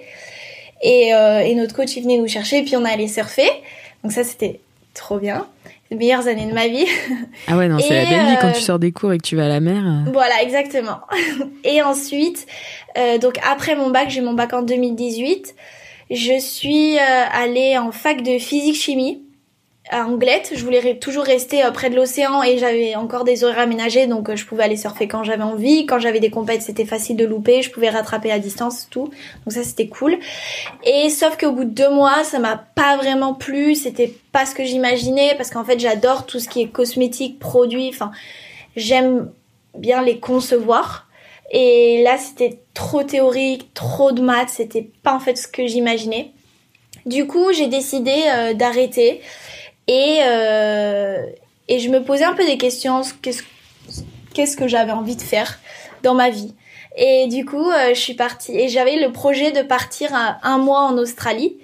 Et, 0.84 1.15
euh, 1.15 1.39
et 1.39 1.56
notre 1.56 1.75
coach, 1.75 1.96
il 1.96 2.03
venait 2.03 2.18
nous 2.18 2.27
chercher 2.27 2.60
et 2.60 2.63
puis 2.63 2.77
on 2.77 2.86
allait 2.86 3.08
surfer. 3.08 3.50
Donc 4.03 4.12
ça, 4.12 4.24
c'était 4.24 4.60
trop 4.94 5.18
bien. 5.18 5.48
Les 5.91 5.98
meilleures 5.98 6.27
années 6.27 6.46
de 6.46 6.53
ma 6.53 6.67
vie. 6.67 6.86
Ah 7.48 7.58
ouais, 7.58 7.67
non, 7.67 7.79
c'est 7.79 7.96
la 7.96 8.05
belle 8.10 8.25
vie 8.27 8.38
quand 8.39 8.50
euh, 8.50 8.53
tu 8.53 8.62
sors 8.62 8.77
des 8.77 8.91
cours 8.91 9.12
et 9.13 9.17
que 9.17 9.24
tu 9.24 9.36
vas 9.36 9.46
à 9.46 9.48
la 9.48 9.60
mer. 9.60 9.84
euh. 9.86 10.12
Voilà, 10.12 10.41
exactement. 10.43 11.00
Et 11.63 11.81
ensuite, 11.81 12.46
euh, 12.98 13.17
donc 13.17 13.39
après 13.50 13.75
mon 13.75 13.89
bac, 13.89 14.10
j'ai 14.10 14.22
mon 14.22 14.34
bac 14.34 14.53
en 14.53 14.62
2018. 14.62 15.55
Je 16.12 16.39
suis 16.39 16.98
euh, 16.98 17.01
allée 17.31 17.77
en 17.77 17.91
fac 17.91 18.22
de 18.22 18.38
physique-chimie 18.38 19.24
Anglette. 19.91 20.51
Je 20.55 20.63
voulais 20.63 20.98
toujours 20.98 21.24
rester 21.24 21.63
euh, 21.63 21.72
près 21.72 21.89
de 21.89 21.96
l'océan 21.96 22.43
et 22.43 22.58
j'avais 22.58 22.96
encore 22.96 23.24
des 23.24 23.43
horaires 23.43 23.60
aménagés, 23.60 24.08
donc 24.08 24.29
euh, 24.29 24.36
je 24.36 24.46
pouvais 24.46 24.63
aller 24.63 24.77
surfer 24.77 25.08
quand 25.08 25.24
j'avais 25.24 25.43
envie. 25.43 25.86
Quand 25.86 26.00
j'avais 26.00 26.19
des 26.19 26.29
compètes, 26.29 26.62
c'était 26.62 26.86
facile 26.86 27.17
de 27.17 27.25
louper. 27.25 27.62
Je 27.62 27.72
pouvais 27.72 27.89
rattraper 27.89 28.31
à 28.31 28.39
distance, 28.39 28.88
tout. 28.89 29.05
Donc 29.46 29.53
ça, 29.53 29.63
c'était 29.63 29.88
cool. 29.88 30.17
Et 30.84 31.10
sauf 31.10 31.38
qu'au 31.38 31.51
bout 31.51 31.65
de 31.65 31.72
deux 31.72 31.89
mois, 31.89 32.24
ça 32.24 32.39
m'a 32.39 32.58
pas 32.75 32.98
vraiment 32.98 33.34
plu. 33.34 33.75
C'était 33.75 34.13
pas 34.31 34.46
ce 34.46 34.53
que 34.53 34.63
j'imaginais 34.63 35.34
parce 35.38 35.50
qu'en 35.50 35.63
fait, 35.63 35.79
j'adore 35.79 36.25
tout 36.25 36.39
ce 36.39 36.50
qui 36.50 36.62
est 36.62 36.67
cosmétique, 36.67 37.39
produits. 37.39 37.89
Enfin, 37.89 38.12
j'aime 38.75 39.31
bien 39.77 40.01
les 40.01 40.19
concevoir. 40.19 41.08
Et 41.51 42.03
là, 42.03 42.17
c'était 42.17 42.60
trop 42.74 43.03
théorique, 43.03 43.74
trop 43.74 44.12
de 44.12 44.22
maths, 44.22 44.50
c'était 44.50 44.88
pas 45.03 45.15
en 45.15 45.19
fait 45.19 45.36
ce 45.36 45.48
que 45.48 45.65
j'imaginais. 45.65 46.31
Du 47.05 47.25
coup, 47.25 47.51
j'ai 47.53 47.67
décidé 47.67 48.13
euh, 48.27 48.53
d'arrêter 48.53 49.22
et 49.89 50.19
euh, 50.24 51.25
et 51.67 51.79
je 51.79 51.89
me 51.89 52.03
posais 52.03 52.24
un 52.24 52.34
peu 52.34 52.46
des 52.46 52.58
questions. 52.58 53.01
Qu'est-ce 53.22 53.43
qu'est-ce 54.34 54.55
que 54.55 54.67
j'avais 54.67 54.91
envie 54.91 55.15
de 55.15 55.22
faire 55.22 55.60
dans 56.03 56.13
ma 56.13 56.29
vie 56.29 56.53
Et 56.96 57.27
du 57.27 57.43
coup, 57.43 57.69
euh, 57.69 57.89
je 57.89 58.00
suis 58.00 58.13
partie 58.13 58.55
et 58.58 58.69
j'avais 58.69 58.98
le 58.98 59.12
projet 59.12 59.51
de 59.51 59.63
partir 59.63 60.13
un, 60.13 60.38
un 60.43 60.60
mois 60.60 60.81
en 60.81 60.98
Australie. 60.98 61.58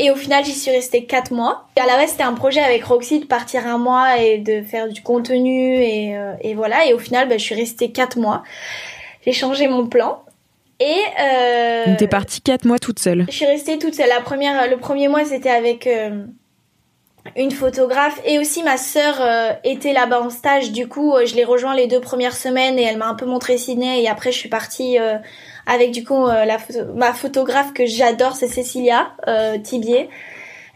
Et 0.00 0.10
au 0.10 0.16
final, 0.16 0.44
j'y 0.44 0.52
suis 0.52 0.70
restée 0.70 1.04
quatre 1.04 1.32
mois. 1.32 1.66
Et 1.76 1.80
à 1.80 1.86
la 1.86 1.96
base, 1.96 2.10
c'était 2.10 2.22
un 2.22 2.34
projet 2.34 2.60
avec 2.60 2.84
Roxy 2.84 3.18
de 3.20 3.26
partir 3.26 3.66
un 3.66 3.78
mois 3.78 4.18
et 4.18 4.38
de 4.38 4.62
faire 4.62 4.88
du 4.88 5.02
contenu 5.02 5.74
et, 5.74 6.16
euh, 6.16 6.34
et 6.40 6.54
voilà. 6.54 6.86
Et 6.86 6.94
au 6.94 6.98
final, 6.98 7.28
bah, 7.28 7.36
je 7.36 7.42
suis 7.42 7.56
restée 7.56 7.90
quatre 7.90 8.16
mois. 8.16 8.44
J'ai 9.26 9.32
changé 9.32 9.66
mon 9.66 9.86
plan. 9.88 10.22
Et 10.80 10.94
euh, 11.20 11.96
t'es 11.98 12.06
partie 12.06 12.40
quatre 12.40 12.64
mois 12.64 12.78
toute 12.78 13.00
seule. 13.00 13.26
je 13.28 13.34
suis 13.34 13.46
restée 13.46 13.78
toute 13.78 13.94
seule. 13.94 14.08
La 14.08 14.20
première, 14.20 14.70
le 14.70 14.76
premier 14.76 15.08
mois, 15.08 15.24
c'était 15.24 15.50
avec 15.50 15.88
euh, 15.88 16.24
une 17.36 17.50
photographe 17.50 18.20
et 18.24 18.38
aussi 18.38 18.62
ma 18.62 18.76
sœur 18.76 19.20
euh, 19.20 19.52
était 19.64 19.92
là-bas 19.92 20.20
en 20.20 20.30
stage. 20.30 20.72
Du 20.72 20.88
coup, 20.88 21.14
euh, 21.14 21.26
je 21.26 21.34
l'ai 21.34 21.44
rejoint 21.44 21.74
les 21.74 21.86
deux 21.86 22.00
premières 22.00 22.36
semaines 22.36 22.78
et 22.78 22.82
elle 22.82 22.96
m'a 22.96 23.08
un 23.08 23.14
peu 23.14 23.26
montré 23.26 23.58
Sydney. 23.58 24.02
Et 24.02 24.08
après, 24.08 24.32
je 24.32 24.38
suis 24.38 24.48
partie 24.48 24.98
euh, 24.98 25.18
avec 25.66 25.90
du 25.90 26.04
coup 26.04 26.26
ma 26.94 27.12
photographe 27.12 27.74
que 27.74 27.84
j'adore, 27.84 28.36
c'est 28.36 28.48
Cécilia 28.48 29.12
Tibier, 29.62 30.08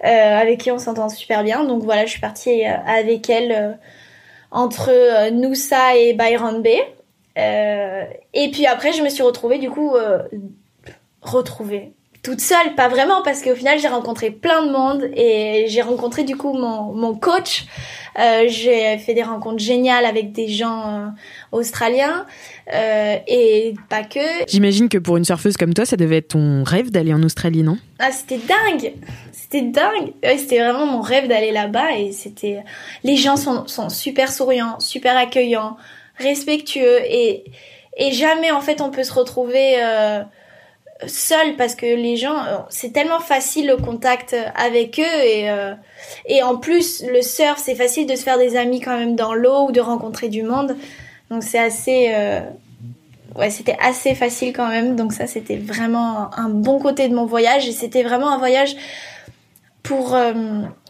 avec 0.02 0.60
qui 0.60 0.70
on 0.70 0.78
s'entend 0.78 1.08
super 1.08 1.42
bien. 1.44 1.64
Donc 1.64 1.82
voilà, 1.82 2.04
je 2.04 2.10
suis 2.10 2.20
partie 2.20 2.62
avec 2.64 3.30
elle 3.30 3.78
entre 4.50 5.30
Noosa 5.30 5.96
et 5.96 6.12
Byron 6.12 6.60
Bay. 6.60 6.78
Et 8.34 8.50
puis 8.50 8.66
après, 8.66 8.92
je 8.92 9.02
me 9.02 9.08
suis 9.08 9.22
retrouvée 9.22 9.56
du 9.56 9.70
coup 9.70 9.96
retrouvée 11.22 11.94
toute 12.22 12.40
seule, 12.40 12.74
pas 12.76 12.88
vraiment, 12.88 13.22
parce 13.22 13.42
qu'au 13.42 13.54
final, 13.54 13.80
j'ai 13.80 13.88
rencontré 13.88 14.30
plein 14.30 14.64
de 14.64 14.70
monde 14.70 15.10
et 15.16 15.66
j'ai 15.68 15.82
rencontré 15.82 16.22
du 16.22 16.36
coup 16.36 16.52
mon, 16.52 16.92
mon 16.92 17.14
coach. 17.14 17.64
Euh, 18.18 18.44
j'ai 18.46 18.98
fait 18.98 19.14
des 19.14 19.22
rencontres 19.22 19.58
géniales 19.58 20.04
avec 20.04 20.32
des 20.32 20.46
gens 20.46 20.82
euh, 20.86 21.06
australiens 21.50 22.26
euh, 22.72 23.16
et 23.26 23.74
pas 23.88 24.04
que. 24.04 24.20
J'imagine 24.46 24.88
que 24.88 24.98
pour 24.98 25.16
une 25.16 25.24
surfeuse 25.24 25.56
comme 25.56 25.74
toi, 25.74 25.84
ça 25.84 25.96
devait 25.96 26.18
être 26.18 26.28
ton 26.28 26.62
rêve 26.62 26.90
d'aller 26.90 27.12
en 27.12 27.22
Australie, 27.22 27.62
non? 27.62 27.78
Ah, 27.98 28.12
c'était 28.12 28.38
dingue 28.38 28.92
C'était 29.32 29.62
dingue 29.62 30.12
Ouais, 30.22 30.38
C'était 30.38 30.60
vraiment 30.60 30.86
mon 30.86 31.00
rêve 31.00 31.26
d'aller 31.26 31.50
là-bas 31.50 31.96
et 31.96 32.12
c'était... 32.12 32.62
Les 33.02 33.16
gens 33.16 33.36
sont, 33.36 33.66
sont 33.66 33.88
super 33.88 34.30
souriants, 34.30 34.78
super 34.78 35.16
accueillants, 35.16 35.76
respectueux 36.18 37.00
et, 37.04 37.44
et 37.96 38.12
jamais 38.12 38.50
en 38.50 38.60
fait 38.60 38.80
on 38.80 38.90
peut 38.90 39.04
se 39.04 39.12
retrouver 39.12 39.82
euh, 39.82 40.22
seul 41.06 41.56
parce 41.56 41.74
que 41.74 41.86
les 41.86 42.16
gens... 42.16 42.38
euh, 42.44 42.58
C'est 42.68 42.92
tellement 42.92 43.20
facile 43.20 43.66
le 43.66 43.76
contact 43.76 44.36
avec 44.54 44.98
eux 44.98 45.24
et, 45.24 45.50
euh, 45.50 45.74
et 46.26 46.42
en 46.42 46.56
plus 46.56 47.04
le 47.06 47.22
surf 47.22 47.58
c'est 47.58 47.74
facile 47.74 48.06
de 48.06 48.16
se 48.16 48.22
faire 48.22 48.38
des 48.38 48.56
amis 48.56 48.80
quand 48.80 48.96
même 48.96 49.16
dans 49.16 49.34
l'eau 49.34 49.68
ou 49.68 49.72
de 49.72 49.80
rencontrer 49.80 50.28
du 50.28 50.42
monde. 50.42 50.76
Donc 51.30 51.42
c'est 51.42 51.58
assez... 51.58 52.10
euh, 52.14 52.40
ouais, 53.36 53.50
c'était 53.50 53.76
assez 53.80 54.14
facile 54.14 54.52
quand 54.52 54.68
même. 54.68 54.96
Donc 54.96 55.12
ça, 55.12 55.26
c'était 55.26 55.56
vraiment 55.56 56.30
un 56.36 56.48
bon 56.48 56.78
côté 56.78 57.08
de 57.08 57.14
mon 57.14 57.26
voyage. 57.26 57.66
Et 57.68 57.72
c'était 57.72 58.02
vraiment 58.02 58.30
un 58.30 58.38
voyage 58.38 58.76
pour, 59.92 60.14
euh, 60.14 60.32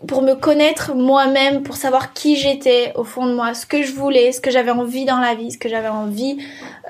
pour 0.07 0.23
me 0.23 0.35
connaître 0.35 0.95
moi-même, 0.95 1.65
pour 1.65 1.75
savoir 1.75 2.13
qui 2.13 2.37
j'étais 2.37 2.93
au 2.95 3.03
fond 3.03 3.27
de 3.27 3.35
moi, 3.35 3.53
ce 3.53 3.67
que 3.67 3.83
je 3.83 3.93
voulais, 3.93 4.31
ce 4.31 4.41
que 4.41 4.53
j'avais 4.53 4.71
envie 4.71 5.05
dans 5.05 5.19
la 5.19 5.35
vie, 5.35 5.51
ce 5.51 5.59
que 5.59 5.69
j'avais 5.69 5.89
envie 5.89 6.39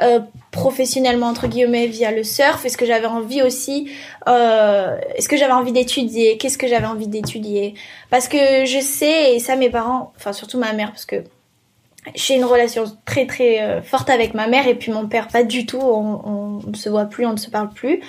euh, 0.02 0.20
professionnellement, 0.50 1.28
entre 1.28 1.46
guillemets, 1.46 1.86
via 1.86 2.10
le 2.10 2.22
surf, 2.22 2.66
et 2.66 2.68
ce 2.68 2.76
que 2.76 2.84
j'avais 2.84 3.06
envie 3.06 3.40
aussi, 3.40 3.90
euh, 4.28 4.98
est-ce 5.14 5.26
que 5.26 5.38
j'avais 5.38 5.54
envie 5.54 5.72
d'étudier, 5.72 6.36
qu'est-ce 6.36 6.58
que 6.58 6.68
j'avais 6.68 6.86
envie 6.86 7.08
d'étudier? 7.08 7.72
Parce 8.10 8.28
que 8.28 8.66
je 8.66 8.80
sais, 8.80 9.34
et 9.34 9.38
ça 9.38 9.56
mes 9.56 9.70
parents, 9.70 10.12
enfin 10.16 10.34
surtout 10.34 10.58
ma 10.58 10.74
mère, 10.74 10.90
parce 10.90 11.06
que 11.06 11.24
j'ai 12.14 12.34
une 12.34 12.44
relation 12.44 12.84
très 13.06 13.26
très 13.26 13.80
forte 13.82 14.10
avec 14.10 14.34
ma 14.34 14.48
mère 14.48 14.66
et 14.66 14.74
puis 14.74 14.90
mon 14.90 15.06
père 15.06 15.28
pas 15.28 15.44
du 15.44 15.66
tout 15.66 15.78
on, 15.78 16.60
on 16.64 16.68
ne 16.68 16.74
se 16.74 16.88
voit 16.88 17.04
plus 17.04 17.26
on 17.26 17.34
ne 17.34 17.38
se 17.38 17.48
parle 17.48 17.68
plus 17.68 18.00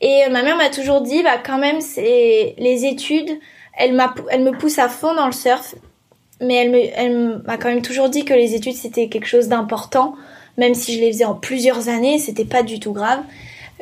et 0.00 0.24
euh, 0.24 0.30
ma 0.30 0.42
mère 0.42 0.56
m'a 0.56 0.70
toujours 0.70 1.00
dit 1.00 1.22
bah 1.22 1.38
quand 1.44 1.58
même 1.58 1.80
c'est 1.80 2.54
les 2.58 2.84
études 2.84 3.38
elle 3.76 4.00
elle 4.30 4.42
me 4.42 4.52
pousse 4.52 4.78
à 4.78 4.88
fond 4.88 5.14
dans 5.14 5.26
le 5.26 5.32
surf. 5.32 5.74
Mais 6.40 6.56
elle 6.96 7.42
m'a 7.46 7.56
quand 7.56 7.68
même 7.68 7.82
toujours 7.82 8.08
dit 8.08 8.24
que 8.24 8.34
les 8.34 8.54
études 8.54 8.74
c'était 8.74 9.08
quelque 9.08 9.26
chose 9.26 9.48
d'important. 9.48 10.14
Même 10.56 10.74
si 10.74 10.94
je 10.94 11.00
les 11.00 11.12
faisais 11.12 11.24
en 11.24 11.34
plusieurs 11.34 11.88
années 11.88 12.18
c'était 12.18 12.44
pas 12.44 12.62
du 12.62 12.80
tout 12.80 12.92
grave. 12.92 13.20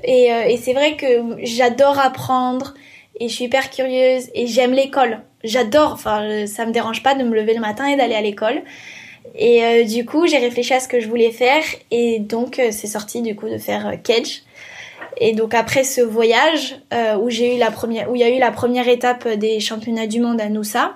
Et, 0.05 0.33
euh, 0.33 0.57
c'est 0.61 0.73
vrai 0.73 0.97
que 0.97 1.37
j'adore 1.43 1.99
apprendre 1.99 2.75
et 3.21 3.29
je 3.29 3.35
suis 3.35 3.45
hyper 3.45 3.71
curieuse 3.71 4.29
et 4.35 4.47
j'aime 4.47 4.73
l'école. 4.73 5.21
J'adore 5.45 5.93
enfin 5.93 6.47
ça 6.47 6.67
me 6.67 6.73
dérange 6.73 7.03
pas 7.03 7.15
de 7.15 7.25
me 7.25 7.35
lever 7.35 7.55
le 7.55 7.61
matin 7.61 7.87
et 7.87 7.97
d'aller 7.97 8.15
à 8.15 8.23
l'école. 8.23 8.63
Et 9.35 9.65
euh, 9.65 9.85
du 9.85 10.05
coup, 10.05 10.27
j'ai 10.27 10.39
réfléchi 10.39 10.75
à 10.75 10.81
ce 10.81 10.89
que 10.89 11.01
je 11.01 11.09
voulais 11.09 11.31
faire 11.31 11.63
et 11.91 12.19
donc 12.19 12.61
c'est 12.71 12.87
sorti 12.87 13.23
du 13.23 13.35
coup 13.35 13.49
de 13.49 13.59
faire 13.59 13.87
euh, 13.87 13.97
Cage. 14.03 14.43
Et 15.17 15.33
donc 15.35 15.55
après 15.55 15.85
ce 15.85 16.01
voyage 16.01 16.77
euh, 16.93 17.17
où 17.17 17.31
j'ai 17.31 17.57
eu 17.57 17.59
la 17.59 17.71
première 17.71 18.11
où 18.11 18.15
il 18.17 18.21
y 18.21 18.25
a 18.25 18.31
eu 18.31 18.39
la 18.39 18.51
première 18.51 18.89
étape 18.89 19.29
des 19.29 19.61
championnats 19.61 20.07
du 20.07 20.21
monde 20.21 20.41
à 20.41 20.49
Noosa, 20.49 20.95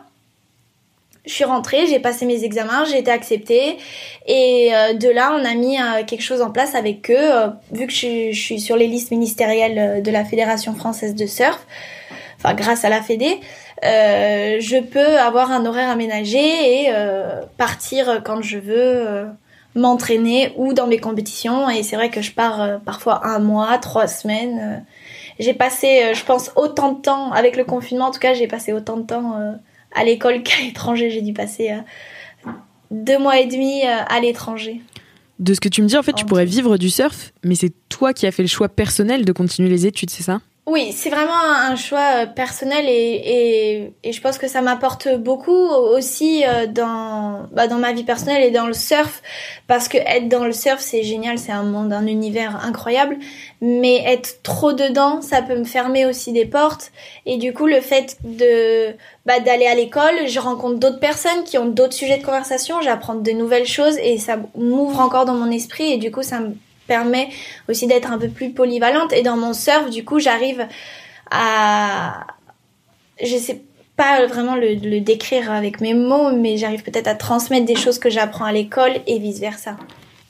je 1.25 1.33
suis 1.33 1.45
rentrée, 1.45 1.87
j'ai 1.89 1.99
passé 1.99 2.25
mes 2.25 2.45
examens, 2.45 2.85
j'ai 2.85 2.99
été 2.99 3.11
acceptée 3.11 3.79
et 4.27 4.71
euh, 4.73 4.95
de 4.95 5.09
là 5.09 5.37
on 5.39 5.45
a 5.45 5.55
mis 5.55 5.77
euh, 5.77 6.05
quelque 6.07 6.23
chose 6.23 6.41
en 6.41 6.51
place 6.51 6.75
avec 6.75 7.11
eux 7.11 7.31
vu 7.73 7.87
que 7.87 7.93
je, 7.93 7.97
suis- 7.97 8.33
je 8.33 8.41
suis 8.41 8.61
sur 8.61 8.77
les 8.77 8.87
listes 8.87 9.11
ministérielles 9.11 10.03
de 10.03 10.11
la 10.11 10.25
Fédération 10.25 10.75
française 10.75 11.15
de 11.15 11.27
surf. 11.27 11.67
Enfin 12.39 12.55
grâce 12.55 12.85
à 12.85 12.89
la 12.91 13.03
Fédé, 13.03 13.41
je 13.83 14.81
peux 14.81 15.19
avoir 15.19 15.51
un 15.51 15.67
horaire 15.67 15.91
aménagé 15.91 16.39
et 16.85 16.91
partir 17.57 18.23
quand 18.25 18.41
je 18.43 18.59
veux, 18.59 19.27
m'entraîner 19.77 20.53
ou 20.57 20.73
dans 20.73 20.87
mes 20.87 20.99
compétitions. 20.99 21.71
Et 21.71 21.83
c'est 21.83 21.97
vrai 21.97 22.11
que 22.11 22.23
je 22.23 22.33
pars 22.33 22.61
euh, 22.61 22.79
parfois 22.79 23.27
un 23.27 23.39
mois, 23.39 23.79
trois 23.79 24.09
semaines. 24.09 24.59
euh. 24.59 24.81
J'ai 25.39 25.55
passé, 25.55 26.03
euh, 26.03 26.15
je 26.15 26.25
pense, 26.25 26.51
autant 26.57 26.93
de 26.93 27.01
temps 27.01 27.31
avec 27.33 27.57
le 27.57 27.65
confinement. 27.65 28.07
En 28.07 28.11
tout 28.11 28.19
cas, 28.19 28.35
j'ai 28.35 28.49
passé 28.49 28.73
autant 28.73 28.97
de 28.97 29.03
temps 29.03 29.39
à 29.95 30.05
l'école 30.05 30.43
qu'à 30.45 30.61
l'étranger. 30.63 31.11
J'ai 31.11 31.23
dû 31.23 31.33
passer 31.33 31.75
deux 32.91 33.19
mois 33.19 33.39
et 33.39 33.47
demi 33.47 33.83
à 33.83 34.19
l'étranger. 34.21 34.81
De 35.39 35.53
ce 35.53 35.61
que 35.61 35.69
tu 35.69 35.83
me 35.83 35.87
dis, 35.87 35.99
en 35.99 36.03
fait, 36.03 36.15
tu 36.15 36.25
pourrais 36.25 36.47
vivre 36.47 36.79
du 36.79 36.89
surf, 36.89 37.33
mais 37.45 37.55
c'est 37.55 37.73
toi 37.91 38.15
qui 38.15 38.27
as 38.27 38.33
fait 38.33 38.43
le 38.43 38.49
choix 38.49 38.71
personnel 38.71 39.27
de 39.27 39.33
continuer 39.33 39.69
les 39.69 39.87
études, 39.87 40.09
c'est 40.09 40.23
ça? 40.23 40.41
Oui, 40.69 40.93
c'est 40.93 41.11
vraiment 41.11 41.33
un 41.33 41.77
choix 41.77 42.23
euh, 42.23 42.27
personnel 42.27 42.87
et, 42.89 43.93
je 44.05 44.21
pense 44.21 44.37
que 44.37 44.49
ça 44.49 44.63
m'apporte 44.63 45.09
beaucoup 45.17 45.53
aussi 45.53 46.43
euh, 46.45 46.67
dans, 46.67 47.47
bah, 47.53 47.69
dans 47.69 47.79
ma 47.79 47.93
vie 47.93 48.03
personnelle 48.03 48.43
et 48.43 48.51
dans 48.51 48.67
le 48.67 48.73
surf. 48.73 49.23
Parce 49.69 49.87
que 49.87 49.97
être 49.97 50.29
dans 50.29 50.45
le 50.45 50.51
surf 50.51 50.81
c'est 50.81 51.05
génial, 51.05 51.39
c'est 51.39 51.53
un 51.53 51.63
monde, 51.63 51.93
un 51.93 52.09
univers 52.09 52.65
incroyable, 52.65 53.17
mais 53.61 54.03
être 54.07 54.43
trop 54.43 54.73
dedans 54.73 55.23
ça 55.23 55.41
peut 55.41 55.57
me 55.57 55.65
fermer 55.65 56.05
aussi 56.05 56.33
des 56.33 56.47
portes. 56.47 56.91
Et 57.27 57.37
du 57.37 57.53
coup 57.55 57.67
le 57.67 57.81
fait 57.81 58.17
de 58.25 58.93
bah, 59.25 59.39
d'aller 59.39 59.67
à 59.67 59.77
l'école, 59.77 60.27
je 60.27 60.41
rencontre 60.41 60.81
d'autres 60.81 61.01
personnes 61.01 61.45
qui 61.45 61.59
ont 61.59 61.67
d'autres 61.67 61.95
sujets 61.95 62.19
de 62.19 62.25
conversation, 62.25 62.81
j'apprends 62.81 63.15
de 63.15 63.31
nouvelles 63.31 63.67
choses 63.67 63.99
et 63.99 64.19
ça 64.19 64.37
m'ouvre 64.57 64.99
encore 64.99 65.27
dans 65.27 65.35
mon 65.35 65.51
esprit. 65.53 65.93
Et 65.93 65.97
du 65.99 66.11
coup 66.11 66.25
ça 66.25 66.41
me 66.41 66.57
permet 66.87 67.29
aussi 67.69 67.87
d'être 67.87 68.11
un 68.11 68.19
peu 68.19 68.29
plus 68.29 68.51
polyvalente. 68.51 69.13
Et 69.13 69.23
dans 69.23 69.37
mon 69.37 69.53
surf, 69.53 69.91
du 69.91 70.05
coup, 70.05 70.19
j'arrive 70.19 70.67
à, 71.31 72.27
je 73.23 73.37
sais 73.37 73.63
pas 73.97 74.27
vraiment 74.27 74.57
le, 74.57 75.01
décrire 75.01 75.51
avec 75.51 75.81
mes 75.81 75.95
mots, 75.95 76.33
mais 76.33 76.57
j'arrive 76.57 76.83
peut-être 76.83 77.09
à 77.09 77.15
transmettre 77.15 77.67
des 77.67 77.77
choses 77.77 77.99
que 77.99 78.11
j'apprends 78.11 78.45
à 78.45 78.53
l'école 78.53 78.93
et 79.07 79.19
vice 79.19 79.41
versa. 79.41 79.77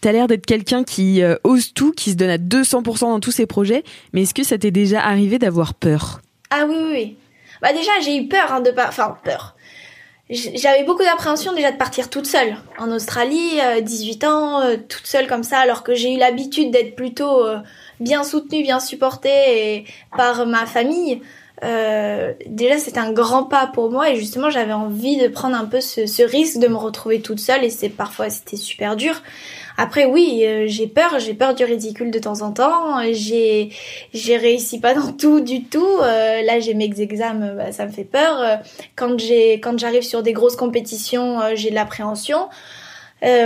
T'as 0.00 0.12
l'air 0.12 0.28
d'être 0.28 0.46
quelqu'un 0.46 0.84
qui 0.84 1.22
euh, 1.22 1.36
ose 1.42 1.72
tout, 1.75 1.92
qui 1.92 2.12
se 2.12 2.16
donne 2.16 2.30
à 2.30 2.38
200% 2.38 3.00
dans 3.00 3.20
tous 3.20 3.32
ses 3.32 3.46
projets, 3.46 3.82
mais 4.12 4.22
est-ce 4.22 4.34
que 4.34 4.44
ça 4.44 4.56
t'est 4.56 4.70
déjà 4.70 5.00
arrivé 5.00 5.38
d'avoir 5.38 5.75
peur? 5.75 6.20
Ah 6.50 6.64
oui, 6.68 6.76
oui, 6.78 6.90
oui. 6.92 7.16
Bah 7.60 7.72
déjà, 7.72 7.90
j'ai 8.04 8.16
eu 8.16 8.28
peur 8.28 8.52
hein, 8.52 8.60
de 8.60 8.70
pas... 8.70 8.86
Enfin, 8.88 9.16
peur 9.25 9.55
j'avais 10.28 10.83
beaucoup 10.83 11.04
d'appréhension 11.04 11.52
déjà 11.52 11.71
de 11.71 11.76
partir 11.76 12.11
toute 12.11 12.26
seule 12.26 12.56
en 12.78 12.90
Australie, 12.90 13.61
18 13.80 14.25
euh, 14.25 14.28
ans, 14.28 14.61
euh, 14.61 14.76
toute 14.76 15.06
seule 15.06 15.28
comme 15.28 15.45
ça, 15.45 15.59
alors 15.59 15.85
que 15.85 15.95
j'ai 15.95 16.14
eu 16.14 16.18
l'habitude 16.18 16.73
d'être 16.73 16.97
plutôt 16.97 17.45
euh, 17.45 17.59
bien 18.00 18.25
soutenue, 18.25 18.62
bien 18.62 18.80
supportée 18.80 19.85
par 20.16 20.45
ma 20.47 20.66
famille. 20.66 21.23
Euh, 21.64 22.34
déjà 22.46 22.76
c'est 22.78 22.98
un 22.98 23.12
grand 23.12 23.44
pas 23.44 23.66
pour 23.66 23.90
moi 23.90 24.10
et 24.10 24.16
justement 24.16 24.50
j'avais 24.50 24.75
envie 24.75 25.16
de 25.16 25.28
prendre 25.28 25.56
un 25.56 25.64
peu 25.64 25.80
ce, 25.80 26.04
ce, 26.04 26.22
risque 26.22 26.58
de 26.58 26.68
me 26.68 26.76
retrouver 26.76 27.22
toute 27.22 27.40
seule 27.40 27.64
et 27.64 27.70
c'est 27.70 27.88
parfois 27.88 28.28
c'était 28.28 28.58
super 28.58 28.94
dur 28.94 29.22
après, 29.78 30.06
oui, 30.06 30.42
euh, 30.44 30.64
j'ai 30.66 30.86
peur, 30.86 31.18
j'ai 31.18 31.34
peur 31.34 31.54
du 31.54 31.64
ridicule 31.64 32.10
de 32.10 32.18
temps 32.18 32.40
en 32.40 32.52
temps. 32.52 33.02
J'ai, 33.12 33.70
j'ai 34.14 34.36
réussi 34.36 34.80
pas 34.80 34.94
dans 34.94 35.12
tout 35.12 35.40
du 35.40 35.64
tout. 35.64 35.98
Euh, 36.02 36.42
là, 36.42 36.60
j'ai 36.60 36.75
mes 36.75 36.90
examens, 37.00 37.54
bah, 37.54 37.72
ça 37.72 37.84
me 37.84 37.92
fait 37.92 38.04
peur. 38.04 38.40
Euh, 38.40 38.56
quand 38.94 39.18
j'ai, 39.18 39.54
quand 39.54 39.78
j'arrive 39.78 40.02
sur 40.02 40.22
des 40.22 40.32
grosses 40.32 40.56
compétitions, 40.56 41.40
j'ai 41.54 41.70
de 41.70 41.75
l'appréhension. 41.75 42.48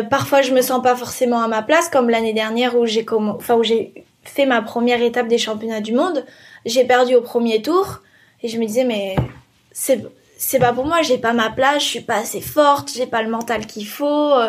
parfois, 0.09 0.43
je 0.43 0.53
me 0.53 0.63
sens 0.63 0.83
pas 0.83 0.95
forcément 0.95 1.43
à 1.43 1.49
ma 1.49 1.63
place, 1.63 1.89
comme 1.89 2.11
l'année 2.11 2.33
dernière 2.33 2.79
où 2.79 2.87
j'ai, 2.87 3.05
enfin 3.11 3.57
où 3.57 3.65
j'ai 3.65 3.93
fait 4.23 4.47
ma 4.47 4.63
première 4.63 5.03
étape 5.03 5.27
des 5.27 5.39
championnats 5.39 5.81
du 5.81 5.95
monde. 5.95 6.25
J'ai 6.65 6.85
perdu 6.85 7.15
au 7.15 7.23
premier 7.23 7.63
tour 7.63 8.01
et 8.43 8.49
je 8.49 8.59
me 8.59 8.67
disais 8.67 8.85
mais 8.85 9.17
c'est 9.73 10.05
c'est 10.43 10.59
pas 10.59 10.73
pour 10.73 10.87
moi, 10.87 11.03
j'ai 11.03 11.19
pas 11.19 11.35
ma 11.35 11.51
place, 11.51 11.83
je 11.83 11.89
suis 11.89 12.01
pas 12.01 12.17
assez 12.17 12.41
forte, 12.41 12.91
j'ai 12.97 13.07
pas 13.07 13.23
le 13.23 13.29
mental 13.29 13.67
qu'il 13.67 13.87
faut. 13.87 14.33
Euh, 14.33 14.49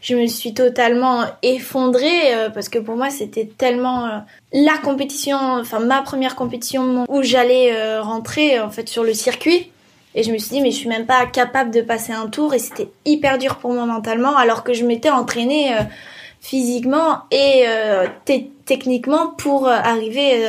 je 0.00 0.14
me 0.14 0.26
suis 0.26 0.54
totalement 0.54 1.24
effondrée 1.42 2.32
euh, 2.32 2.48
parce 2.48 2.68
que 2.68 2.78
pour 2.78 2.96
moi 2.96 3.10
c'était 3.10 3.46
tellement 3.46 4.06
euh, 4.06 4.18
la 4.52 4.78
compétition, 4.78 5.36
enfin 5.36 5.80
ma 5.80 6.00
première 6.02 6.36
compétition 6.36 7.04
où 7.08 7.22
j'allais 7.24 7.98
rentrer 7.98 8.60
en 8.60 8.70
fait 8.70 8.88
sur 8.88 9.02
le 9.02 9.14
circuit. 9.14 9.72
Et 10.14 10.22
je 10.22 10.30
me 10.30 10.38
suis 10.38 10.50
dit 10.50 10.60
mais 10.60 10.70
je 10.70 10.76
suis 10.76 10.88
même 10.88 11.06
pas 11.06 11.26
capable 11.26 11.72
de 11.72 11.80
passer 11.80 12.12
un 12.12 12.28
tour 12.28 12.54
et 12.54 12.60
c'était 12.60 12.88
hyper 13.04 13.36
dur 13.38 13.56
pour 13.56 13.72
moi 13.72 13.84
mentalement 13.84 14.36
alors 14.36 14.62
que 14.62 14.74
je 14.74 14.84
m'étais 14.84 15.10
entraînée 15.10 15.74
physiquement 16.40 17.22
et 17.32 17.64
techniquement 18.64 19.28
pour 19.38 19.66
arriver 19.66 20.46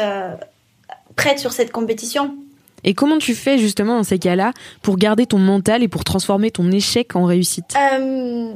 prête 1.15 1.39
sur 1.39 1.51
cette 1.51 1.71
compétition. 1.71 2.35
Et 2.83 2.93
comment 2.93 3.17
tu 3.17 3.33
fais 3.33 3.57
justement 3.57 3.97
dans 3.97 4.03
ces 4.03 4.19
cas-là 4.19 4.51
pour 4.81 4.97
garder 4.97 5.25
ton 5.25 5.39
mental 5.39 5.83
et 5.83 5.87
pour 5.87 6.03
transformer 6.03 6.51
ton 6.51 6.69
échec 6.71 7.15
en 7.15 7.25
réussite? 7.25 7.73
Euh, 7.77 8.53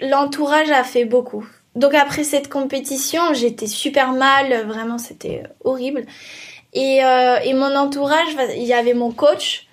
L'entourage 0.00 0.70
a 0.70 0.82
fait 0.82 1.04
beaucoup. 1.04 1.46
Donc 1.76 1.94
après 1.94 2.24
cette 2.24 2.48
compétition, 2.48 3.32
j'étais 3.32 3.68
super 3.68 4.12
mal, 4.12 4.66
vraiment 4.66 4.98
c'était 4.98 5.44
horrible. 5.64 6.04
Et, 6.74 7.04
euh, 7.04 7.36
et 7.44 7.54
mon 7.54 7.74
entourage, 7.76 8.36
il 8.56 8.64
y 8.64 8.72
avait 8.72 8.94
mon 8.94 9.12
coach 9.12 9.68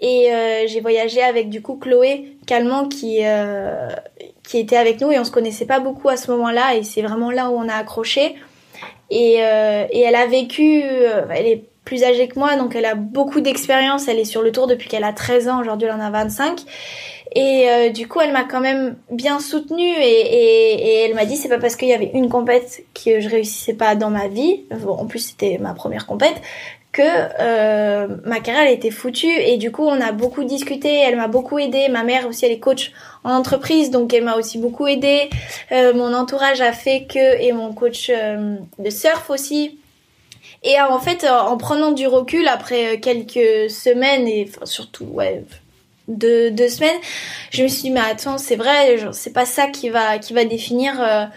et 0.00 0.32
euh, 0.32 0.66
j'ai 0.66 0.80
voyagé 0.80 1.22
avec 1.22 1.48
du 1.48 1.60
coup 1.62 1.76
Chloé 1.76 2.36
Calment 2.46 2.88
qui 2.88 3.20
qui 4.44 4.58
était 4.58 4.76
avec 4.76 5.00
nous 5.00 5.10
et 5.10 5.18
on 5.18 5.24
se 5.24 5.30
connaissait 5.30 5.66
pas 5.66 5.80
beaucoup 5.80 6.08
à 6.08 6.16
ce 6.16 6.30
moment-là 6.30 6.74
et 6.76 6.82
c'est 6.82 7.02
vraiment 7.02 7.30
là 7.30 7.50
où 7.50 7.54
on 7.54 7.68
a 7.68 7.74
accroché. 7.74 8.36
Et, 9.14 9.44
euh, 9.44 9.84
et 9.90 10.00
elle 10.00 10.14
a 10.14 10.26
vécu, 10.26 10.82
euh, 10.82 11.26
elle 11.30 11.46
est 11.46 11.64
plus 11.84 12.02
âgée 12.02 12.28
que 12.28 12.38
moi, 12.38 12.56
donc 12.56 12.74
elle 12.74 12.86
a 12.86 12.94
beaucoup 12.94 13.42
d'expérience. 13.42 14.08
Elle 14.08 14.18
est 14.18 14.24
sur 14.24 14.40
le 14.40 14.52
tour 14.52 14.66
depuis 14.66 14.88
qu'elle 14.88 15.04
a 15.04 15.12
13 15.12 15.48
ans. 15.48 15.60
Aujourd'hui, 15.60 15.86
elle 15.86 15.94
en 15.94 16.00
a 16.00 16.08
25. 16.08 16.62
Et 17.34 17.68
euh, 17.68 17.90
du 17.90 18.08
coup, 18.08 18.20
elle 18.20 18.32
m'a 18.32 18.44
quand 18.44 18.60
même 18.60 18.96
bien 19.10 19.38
soutenue 19.38 19.82
et, 19.82 21.04
elle 21.04 21.14
m'a 21.14 21.26
dit 21.26 21.36
c'est 21.36 21.50
pas 21.50 21.58
parce 21.58 21.76
qu'il 21.76 21.88
y 21.88 21.92
avait 21.92 22.10
une 22.14 22.30
compète 22.30 22.84
que 22.94 23.20
je 23.20 23.28
réussissais 23.28 23.74
pas 23.74 23.96
dans 23.96 24.10
ma 24.10 24.28
vie. 24.28 24.64
en 24.88 25.04
plus, 25.04 25.18
c'était 25.18 25.58
ma 25.58 25.74
première 25.74 26.06
compète 26.06 26.40
que 26.92 27.02
euh, 27.02 28.06
ma 28.24 28.40
carrière 28.40 28.64
elle 28.64 28.74
était 28.74 28.90
foutue. 28.90 29.32
Et 29.32 29.56
du 29.56 29.72
coup 29.72 29.84
on 29.84 30.00
a 30.00 30.12
beaucoup 30.12 30.44
discuté. 30.44 30.94
Elle 30.94 31.16
m'a 31.16 31.28
beaucoup 31.28 31.58
aidé. 31.58 31.88
Ma 31.88 32.04
mère 32.04 32.28
aussi 32.28 32.44
elle 32.44 32.52
est 32.52 32.60
coach 32.60 32.92
en 33.24 33.32
entreprise 33.32 33.90
donc 33.90 34.12
elle 34.12 34.24
m'a 34.24 34.36
aussi 34.36 34.58
beaucoup 34.58 34.86
aidé. 34.86 35.30
Euh, 35.72 35.94
mon 35.94 36.14
entourage 36.14 36.60
a 36.60 36.72
fait 36.72 37.06
que 37.08 37.40
et 37.40 37.52
mon 37.52 37.72
coach 37.72 38.10
euh, 38.10 38.56
de 38.78 38.90
surf 38.90 39.30
aussi. 39.30 39.78
Et 40.64 40.80
en 40.80 41.00
fait, 41.00 41.26
en 41.28 41.56
prenant 41.56 41.90
du 41.90 42.06
recul 42.06 42.46
après 42.46 43.00
quelques 43.00 43.68
semaines 43.68 44.28
et 44.28 44.48
surtout 44.62 45.06
ouais 45.06 45.42
deux, 46.06 46.52
deux 46.52 46.68
semaines, 46.68 47.00
je 47.50 47.64
me 47.64 47.68
suis 47.68 47.82
dit 47.82 47.90
mais 47.90 48.00
attends 48.00 48.38
c'est 48.38 48.54
vrai, 48.54 48.98
c'est 49.12 49.32
pas 49.32 49.44
ça 49.44 49.66
qui 49.66 49.88
va 49.88 50.18
qui 50.18 50.34
va 50.34 50.44
définir 50.44 51.30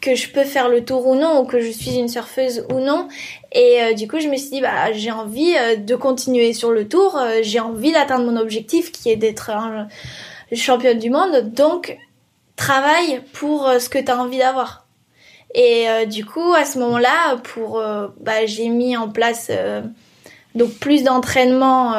que 0.00 0.14
je 0.14 0.28
peux 0.30 0.44
faire 0.44 0.68
le 0.68 0.84
tour 0.84 1.06
ou 1.06 1.14
non 1.14 1.40
ou 1.40 1.44
que 1.44 1.60
je 1.60 1.70
suis 1.70 1.96
une 1.96 2.08
surfeuse 2.08 2.66
ou 2.72 2.80
non. 2.80 3.08
Et 3.52 3.82
euh, 3.82 3.94
du 3.94 4.06
coup 4.06 4.20
je 4.20 4.28
me 4.28 4.36
suis 4.36 4.50
dit 4.50 4.60
bah 4.60 4.92
j'ai 4.92 5.10
envie 5.10 5.54
euh, 5.56 5.76
de 5.76 5.96
continuer 5.96 6.52
sur 6.52 6.70
le 6.70 6.88
tour, 6.88 7.18
j'ai 7.42 7.60
envie 7.60 7.92
d'atteindre 7.92 8.30
mon 8.30 8.38
objectif 8.38 8.92
qui 8.92 9.10
est 9.10 9.16
d'être 9.16 9.50
championne 10.52 10.98
du 10.98 11.10
monde, 11.10 11.52
donc 11.52 11.98
travaille 12.56 13.22
pour 13.32 13.70
ce 13.78 13.88
que 13.88 13.98
tu 13.98 14.10
as 14.10 14.18
envie 14.20 14.38
d'avoir. 14.38 14.86
Et 15.54 15.88
euh, 15.88 16.06
du 16.06 16.24
coup, 16.24 16.54
à 16.54 16.64
ce 16.64 16.78
moment-là, 16.78 17.36
pour, 17.42 17.78
euh, 17.78 18.08
bah, 18.20 18.46
j'ai 18.46 18.68
mis 18.68 18.96
en 18.96 19.08
place 19.08 19.48
euh, 19.50 19.82
donc 20.54 20.72
plus 20.74 21.02
d'entraînement, 21.02 21.94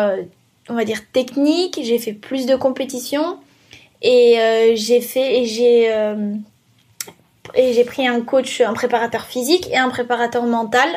on 0.69 0.73
va 0.73 0.85
dire 0.85 0.99
technique. 1.11 1.79
J'ai 1.83 1.99
fait 1.99 2.13
plus 2.13 2.45
de 2.45 2.55
compétitions 2.55 3.39
et 4.01 4.73
j'ai 4.75 4.99
fait 4.99 5.41
et 5.41 5.45
j'ai 5.45 5.89
et 7.55 7.73
j'ai 7.73 7.83
pris 7.83 8.07
un 8.07 8.21
coach, 8.21 8.61
un 8.61 8.73
préparateur 8.73 9.25
physique 9.25 9.67
et 9.71 9.77
un 9.77 9.89
préparateur 9.89 10.43
mental 10.43 10.87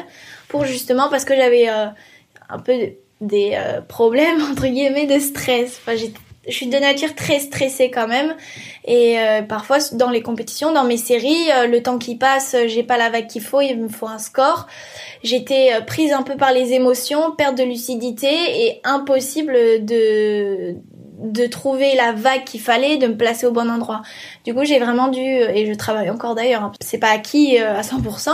pour 0.48 0.64
justement 0.64 1.08
parce 1.08 1.24
que 1.24 1.34
j'avais 1.34 1.68
un 1.68 2.58
peu 2.64 2.72
des 3.20 3.58
problèmes 3.88 4.42
entre 4.50 4.66
guillemets 4.66 5.06
de 5.06 5.18
stress. 5.18 5.80
Enfin, 5.80 5.96
je 6.48 6.52
suis 6.52 6.66
de 6.66 6.76
nature 6.76 7.14
très 7.14 7.38
stressée 7.38 7.90
quand 7.90 8.08
même 8.08 8.34
et 8.84 9.18
euh, 9.18 9.42
parfois 9.42 9.78
dans 9.92 10.10
les 10.10 10.22
compétitions 10.22 10.72
dans 10.72 10.84
mes 10.84 10.96
séries 10.96 11.50
euh, 11.52 11.66
le 11.66 11.82
temps 11.82 11.98
qui 11.98 12.16
passe 12.16 12.54
euh, 12.54 12.68
j'ai 12.68 12.82
pas 12.82 12.98
la 12.98 13.10
vague 13.10 13.26
qu'il 13.26 13.42
faut 13.42 13.60
il 13.60 13.78
me 13.78 13.88
faut 13.88 14.06
un 14.06 14.18
score 14.18 14.66
j'étais 15.22 15.70
prise 15.86 16.12
un 16.12 16.22
peu 16.22 16.36
par 16.36 16.52
les 16.52 16.72
émotions 16.72 17.32
perte 17.32 17.56
de 17.56 17.64
lucidité 17.64 18.28
et 18.28 18.80
impossible 18.84 19.54
de 19.84 20.76
de 21.18 21.46
trouver 21.46 21.94
la 21.94 22.12
vague 22.12 22.44
qu'il 22.44 22.60
fallait, 22.60 22.96
de 22.96 23.06
me 23.06 23.16
placer 23.16 23.46
au 23.46 23.52
bon 23.52 23.70
endroit. 23.70 24.02
Du 24.44 24.54
coup, 24.54 24.64
j'ai 24.64 24.78
vraiment 24.78 25.08
dû, 25.08 25.20
et 25.20 25.66
je 25.66 25.74
travaille 25.74 26.10
encore 26.10 26.34
d'ailleurs, 26.34 26.62
hein, 26.62 26.72
c'est 26.80 26.98
pas 26.98 27.10
acquis 27.10 27.58
à 27.58 27.82
100%, 27.82 28.30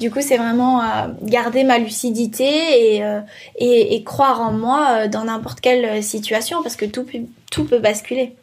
du 0.00 0.10
coup, 0.10 0.20
c'est 0.20 0.36
vraiment 0.36 0.82
garder 1.22 1.64
ma 1.64 1.78
lucidité 1.78 2.44
et, 2.44 3.02
et, 3.58 4.04
croire 4.04 4.40
en 4.40 4.52
moi 4.52 5.08
dans 5.08 5.24
n'importe 5.24 5.60
quelle 5.60 6.02
situation, 6.02 6.62
parce 6.62 6.76
que 6.76 6.86
tout, 6.86 7.06
tout 7.50 7.64
peut 7.64 7.78
basculer. 7.78 8.34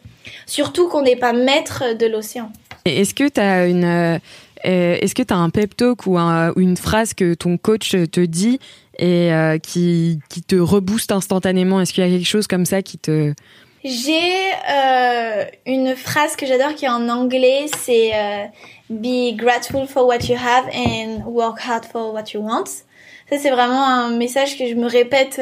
Surtout 0.45 0.87
qu'on 0.87 1.01
n'est 1.01 1.15
pas 1.15 1.33
maître 1.33 1.95
de 1.97 2.05
l'océan. 2.05 2.51
Est-ce 2.85 3.13
que 3.13 3.27
tu 3.27 3.39
as 3.39 3.67
une 3.67 4.19
euh, 4.65 4.97
est-ce 4.99 5.15
que 5.15 5.23
tu 5.23 5.33
as 5.33 5.37
un 5.37 5.49
pep 5.49 5.75
talk 5.75 6.05
ou, 6.07 6.17
une 6.17 6.77
phrase 6.77 7.13
que 7.13 7.33
ton 7.33 7.57
coach 7.57 7.91
te 7.91 8.19
dit 8.19 8.59
et 8.97 9.31
euh, 9.31 9.57
qui, 9.59 10.19
qui 10.29 10.41
te 10.41 10.55
rebooste 10.55 11.11
instantanément? 11.11 11.79
Est-ce 11.79 11.93
qu'il 11.93 12.03
y 12.03 12.07
a 12.07 12.09
quelque 12.09 12.27
chose 12.27 12.47
comme 12.47 12.65
ça 12.65 12.81
qui 12.81 12.97
te 12.97 13.33
J'ai 13.89 14.51
euh, 14.69 15.45
une 15.65 15.95
phrase 15.95 16.35
que 16.35 16.45
j'adore 16.45 16.75
qui 16.75 16.85
est 16.85 16.89
en 16.89 17.07
anglais, 17.09 17.65
c'est 17.77 18.11
Be 18.89 19.35
grateful 19.35 19.87
for 19.87 20.05
what 20.05 20.27
you 20.27 20.35
have 20.35 20.65
and 20.73 21.23
work 21.25 21.59
hard 21.59 21.85
for 21.85 22.13
what 22.13 22.33
you 22.33 22.41
want. 22.41 22.65
Ça 23.29 23.37
c'est 23.37 23.49
vraiment 23.49 23.83
un 23.83 24.09
message 24.11 24.57
que 24.57 24.67
je 24.67 24.75
me 24.75 24.87
répète 24.87 25.39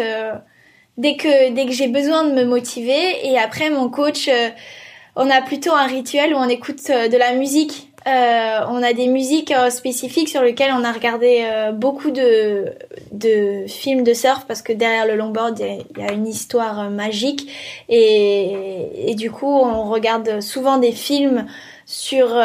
dès 0.98 1.16
que 1.18 1.52
dès 1.52 1.66
que 1.66 1.72
j'ai 1.72 1.88
besoin 1.88 2.24
de 2.24 2.34
me 2.34 2.46
motiver 2.46 3.28
et 3.28 3.38
après 3.38 3.70
mon 3.70 3.90
coach 3.90 4.28
euh, 4.28 4.50
on 5.16 5.30
a 5.30 5.42
plutôt 5.42 5.74
un 5.74 5.88
rituel 5.88 6.34
où 6.34 6.38
on 6.38 6.50
écoute 6.50 6.82
euh, 6.90 7.08
de 7.08 7.18
la 7.18 7.34
musique 7.34 7.90
euh, 7.95 7.95
on 8.06 8.84
a 8.84 8.94
des 8.94 9.08
musiques 9.08 9.52
euh, 9.52 9.70
spécifiques 9.70 10.30
sur 10.30 10.42
lesquelles 10.42 10.74
on 10.78 10.84
a 10.84 10.92
regardé 10.92 11.44
euh, 11.44 11.72
beaucoup 11.72 12.12
de, 12.12 12.76
films 13.68 14.04
de 14.04 14.14
surf 14.14 14.46
parce 14.48 14.62
que 14.62 14.74
derrière 14.74 15.08
le 15.08 15.16
longboard, 15.16 15.60
il 15.60 16.02
y, 16.02 16.06
a 16.06 16.12
une 16.12 16.28
histoire 16.28 16.90
magique. 16.90 17.50
Et, 17.90 19.14
du 19.18 19.32
coup, 19.32 19.48
on 19.48 19.90
regarde 19.90 20.42
souvent 20.42 20.78
des 20.78 20.92
films 20.92 21.46
sur 21.86 22.36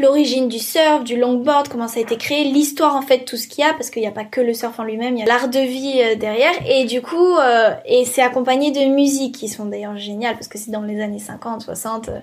l'origine 0.00 0.48
du 0.48 0.58
surf, 0.58 1.04
du 1.04 1.16
longboard, 1.16 1.68
comment 1.68 1.88
ça 1.88 1.98
a 1.98 2.02
été 2.02 2.16
créé, 2.16 2.44
l'histoire 2.44 2.96
en 2.96 3.02
fait, 3.02 3.24
tout 3.24 3.36
ce 3.36 3.46
qu'il 3.46 3.64
y 3.64 3.66
a, 3.66 3.72
parce 3.72 3.90
qu'il 3.90 4.02
n'y 4.02 4.08
a 4.08 4.12
pas 4.12 4.24
que 4.24 4.40
le 4.40 4.54
surf 4.54 4.78
en 4.78 4.84
lui-même, 4.84 5.16
il 5.16 5.20
y 5.20 5.22
a 5.22 5.26
l'art 5.26 5.48
de 5.48 5.60
vie 5.60 6.00
euh, 6.02 6.14
derrière, 6.14 6.52
et 6.66 6.84
du 6.84 7.02
coup, 7.02 7.36
euh, 7.36 7.74
et 7.84 8.04
c'est 8.04 8.22
accompagné 8.22 8.70
de 8.70 8.92
musiques 8.92 9.34
qui 9.34 9.48
sont 9.48 9.66
d'ailleurs 9.66 9.96
géniales, 9.96 10.34
parce 10.34 10.48
que 10.48 10.58
c'est 10.58 10.70
dans 10.70 10.82
les 10.82 11.00
années 11.00 11.18
50, 11.18 11.62
60, 11.62 12.08
euh, 12.08 12.20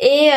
et, 0.00 0.30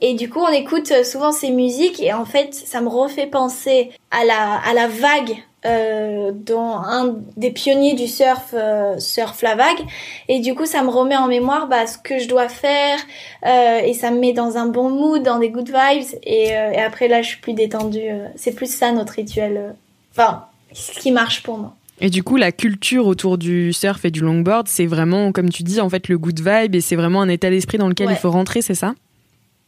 et 0.00 0.14
du 0.14 0.28
coup, 0.28 0.40
on 0.40 0.52
écoute 0.52 0.92
souvent 1.04 1.32
ces 1.32 1.50
musiques, 1.50 2.00
et 2.00 2.12
en 2.12 2.24
fait, 2.24 2.54
ça 2.54 2.80
me 2.80 2.88
refait 2.88 3.26
penser 3.26 3.90
à 4.10 4.24
la, 4.24 4.60
à 4.64 4.74
la 4.74 4.88
vague 4.88 5.36
euh, 5.66 6.30
dont 6.32 6.70
un 6.70 7.16
des 7.36 7.50
pionniers 7.50 7.94
du 7.94 8.06
surf 8.06 8.54
euh, 8.54 8.98
surf 8.98 9.42
la 9.42 9.54
vague. 9.56 9.84
Et 10.28 10.40
du 10.40 10.54
coup 10.54 10.66
ça 10.66 10.82
me 10.82 10.88
remet 10.88 11.16
en 11.16 11.26
mémoire 11.26 11.66
bah, 11.66 11.86
ce 11.86 11.98
que 11.98 12.18
je 12.18 12.28
dois 12.28 12.48
faire 12.48 12.98
euh, 13.44 13.80
et 13.80 13.92
ça 13.92 14.10
me 14.10 14.18
met 14.18 14.32
dans 14.32 14.56
un 14.56 14.66
bon 14.66 14.90
mood 14.90 15.22
dans 15.22 15.38
des 15.38 15.50
good 15.50 15.68
vibes. 15.68 16.18
Et, 16.22 16.48
et 16.48 16.80
après 16.80 17.08
là 17.08 17.22
je 17.22 17.28
suis 17.28 17.40
plus 17.40 17.54
détendue 17.54 18.08
c'est 18.36 18.54
plus 18.54 18.72
ça 18.72 18.92
notre 18.92 19.14
rituel 19.14 19.74
enfin 20.12 20.46
ce 20.72 20.92
qui 20.92 21.10
marche 21.10 21.42
pour 21.42 21.58
moi. 21.58 21.74
Et 22.00 22.10
du 22.10 22.22
coup, 22.22 22.36
la 22.36 22.52
culture 22.52 23.06
autour 23.06 23.38
du 23.38 23.72
surf 23.72 24.04
et 24.04 24.10
du 24.10 24.20
longboard, 24.20 24.68
c'est 24.68 24.84
vraiment, 24.84 25.32
comme 25.32 25.48
tu 25.48 25.62
dis, 25.62 25.80
en 25.80 25.88
fait, 25.88 26.08
le 26.08 26.18
good 26.18 26.38
vibe 26.38 26.74
et 26.74 26.82
c'est 26.82 26.96
vraiment 26.96 27.22
un 27.22 27.28
état 27.28 27.48
d'esprit 27.48 27.78
dans 27.78 27.88
lequel 27.88 28.10
il 28.10 28.16
faut 28.16 28.30
rentrer, 28.30 28.60
c'est 28.60 28.74
ça? 28.74 28.94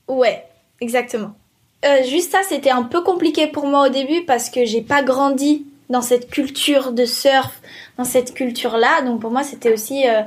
Ouais, 0.09 0.45
exactement. 0.81 1.35
Euh, 1.85 2.03
juste 2.09 2.33
ça, 2.33 2.41
c'était 2.47 2.71
un 2.71 2.83
peu 2.83 3.03
compliqué 3.03 3.47
pour 3.47 3.67
moi 3.67 3.87
au 3.87 3.89
début 3.91 4.25
parce 4.27 4.51
que 4.51 4.65
j'ai 4.65 4.83
pas 4.83 5.03
grandi 5.03 5.65
dans 5.89 6.03
cette 6.03 6.31
culture 6.31 6.93
de 6.93 7.05
surf, 7.05 7.61
dans 7.97 8.05
cette 8.05 8.35
culture-là. 8.35 9.03
Donc 9.03 9.21
pour 9.21 9.31
moi, 9.31 9.43
c'était 9.43 9.73
aussi 9.73 10.07
euh, 10.07 10.23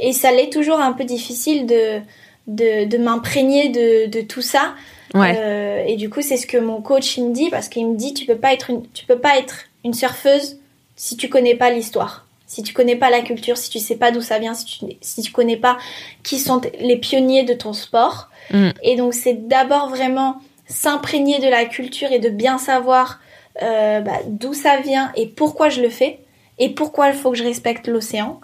et 0.00 0.12
ça 0.12 0.32
l'est 0.32 0.52
toujours 0.52 0.80
un 0.80 0.92
peu 0.92 1.04
difficile 1.04 1.66
de 1.66 2.00
de, 2.46 2.86
de 2.86 2.96
m'imprégner 2.96 3.68
de, 3.68 4.06
de 4.06 4.22
tout 4.22 4.40
ça. 4.40 4.74
Ouais. 5.14 5.36
Euh, 5.38 5.84
et 5.86 5.96
du 5.96 6.08
coup, 6.08 6.22
c'est 6.22 6.36
ce 6.36 6.46
que 6.46 6.56
mon 6.56 6.80
coach 6.80 7.16
il 7.16 7.26
me 7.26 7.34
dit 7.34 7.50
parce 7.50 7.68
qu'il 7.68 7.86
me 7.86 7.96
dit 7.96 8.14
tu 8.14 8.24
peux 8.24 8.38
pas 8.38 8.52
être 8.52 8.70
une 8.70 8.86
tu 8.90 9.04
peux 9.04 9.18
pas 9.18 9.38
être 9.38 9.64
une 9.84 9.94
surfeuse 9.94 10.58
si 10.96 11.16
tu 11.16 11.28
connais 11.28 11.54
pas 11.54 11.70
l'histoire. 11.70 12.26
Si 12.46 12.62
tu 12.62 12.72
connais 12.72 12.96
pas 12.96 13.10
la 13.10 13.20
culture, 13.20 13.58
si 13.58 13.68
tu 13.68 13.78
sais 13.78 13.96
pas 13.96 14.10
d'où 14.10 14.22
ça 14.22 14.38
vient, 14.38 14.54
si 14.54 14.64
tu, 14.64 14.86
si 15.02 15.20
tu 15.20 15.32
connais 15.32 15.58
pas 15.58 15.76
qui 16.22 16.38
sont 16.38 16.62
les 16.80 16.96
pionniers 16.96 17.42
de 17.42 17.52
ton 17.52 17.74
sport. 17.74 18.30
Mm. 18.52 18.70
Et 18.82 18.96
donc 18.96 19.12
c'est 19.12 19.48
d'abord 19.48 19.90
vraiment 19.90 20.40
s'imprégner 20.66 21.40
de 21.40 21.48
la 21.48 21.66
culture 21.66 22.10
et 22.10 22.18
de 22.18 22.30
bien 22.30 22.56
savoir 22.56 23.20
euh, 23.62 24.00
bah, 24.00 24.18
d'où 24.26 24.54
ça 24.54 24.78
vient 24.80 25.10
et 25.16 25.26
pourquoi 25.26 25.68
je 25.68 25.80
le 25.80 25.88
fais 25.88 26.20
et 26.58 26.68
pourquoi 26.70 27.08
il 27.08 27.14
faut 27.14 27.32
que 27.32 27.36
je 27.36 27.42
respecte 27.42 27.88
l'océan 27.88 28.40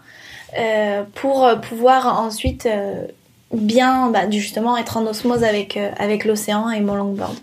euh, 0.58 1.04
pour 1.14 1.44
euh, 1.44 1.56
pouvoir 1.56 2.20
ensuite 2.20 2.68
bien 3.52 4.10
bah, 4.10 4.28
justement 4.30 4.76
être 4.76 4.96
en 4.96 5.06
osmose 5.06 5.44
avec 5.44 5.78
avec 5.98 6.24
l'océan 6.24 6.70
et 6.70 6.80
mon 6.80 6.96
longboard. 6.96 7.36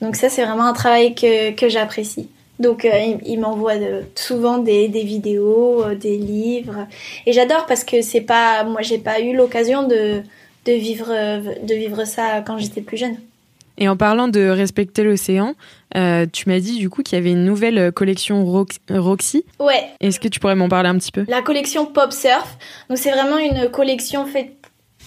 Donc 0.00 0.14
ça 0.14 0.28
c'est 0.28 0.44
vraiment 0.44 0.66
un 0.66 0.72
travail 0.72 1.14
que, 1.14 1.50
que 1.50 1.68
j'apprécie. 1.68 2.28
Donc 2.60 2.88
il, 3.24 3.38
m'envoie 3.38 3.74
souvent 4.14 4.58
des, 4.58 4.88
vidéos, 4.88 5.84
des 5.94 6.16
livres 6.16 6.86
et 7.26 7.32
j'adore 7.32 7.66
parce 7.66 7.84
que 7.84 8.00
c'est 8.02 8.22
pas 8.22 8.64
moi 8.64 8.82
j'ai 8.82 8.98
pas 8.98 9.20
eu 9.20 9.36
l'occasion 9.36 9.86
de 9.86 10.22
vivre 10.66 11.08
de 11.62 11.74
vivre 11.74 12.04
ça 12.04 12.42
quand 12.46 12.56
j'étais 12.56 12.80
plus 12.80 12.96
jeune. 12.96 13.16
Et 13.78 13.88
en 13.88 13.96
parlant 13.96 14.28
de 14.28 14.48
respecter 14.48 15.02
l'océan, 15.02 15.54
euh, 15.96 16.26
tu 16.30 16.48
m'as 16.48 16.60
dit 16.60 16.78
du 16.78 16.88
coup 16.88 17.02
qu'il 17.02 17.16
y 17.16 17.20
avait 17.20 17.32
une 17.32 17.44
nouvelle 17.44 17.92
collection 17.92 18.44
Roxy. 18.90 19.44
Ouais. 19.58 19.86
Est-ce 20.00 20.18
que 20.18 20.28
tu 20.28 20.40
pourrais 20.40 20.54
m'en 20.54 20.68
parler 20.68 20.88
un 20.88 20.98
petit 20.98 21.12
peu? 21.12 21.24
La 21.28 21.42
collection 21.42 21.86
Pop 21.86 22.12
Surf. 22.12 22.56
Donc 22.88 22.98
c'est 22.98 23.10
vraiment 23.10 23.38
une 23.38 23.70
collection 23.70 24.26
faite 24.26 24.52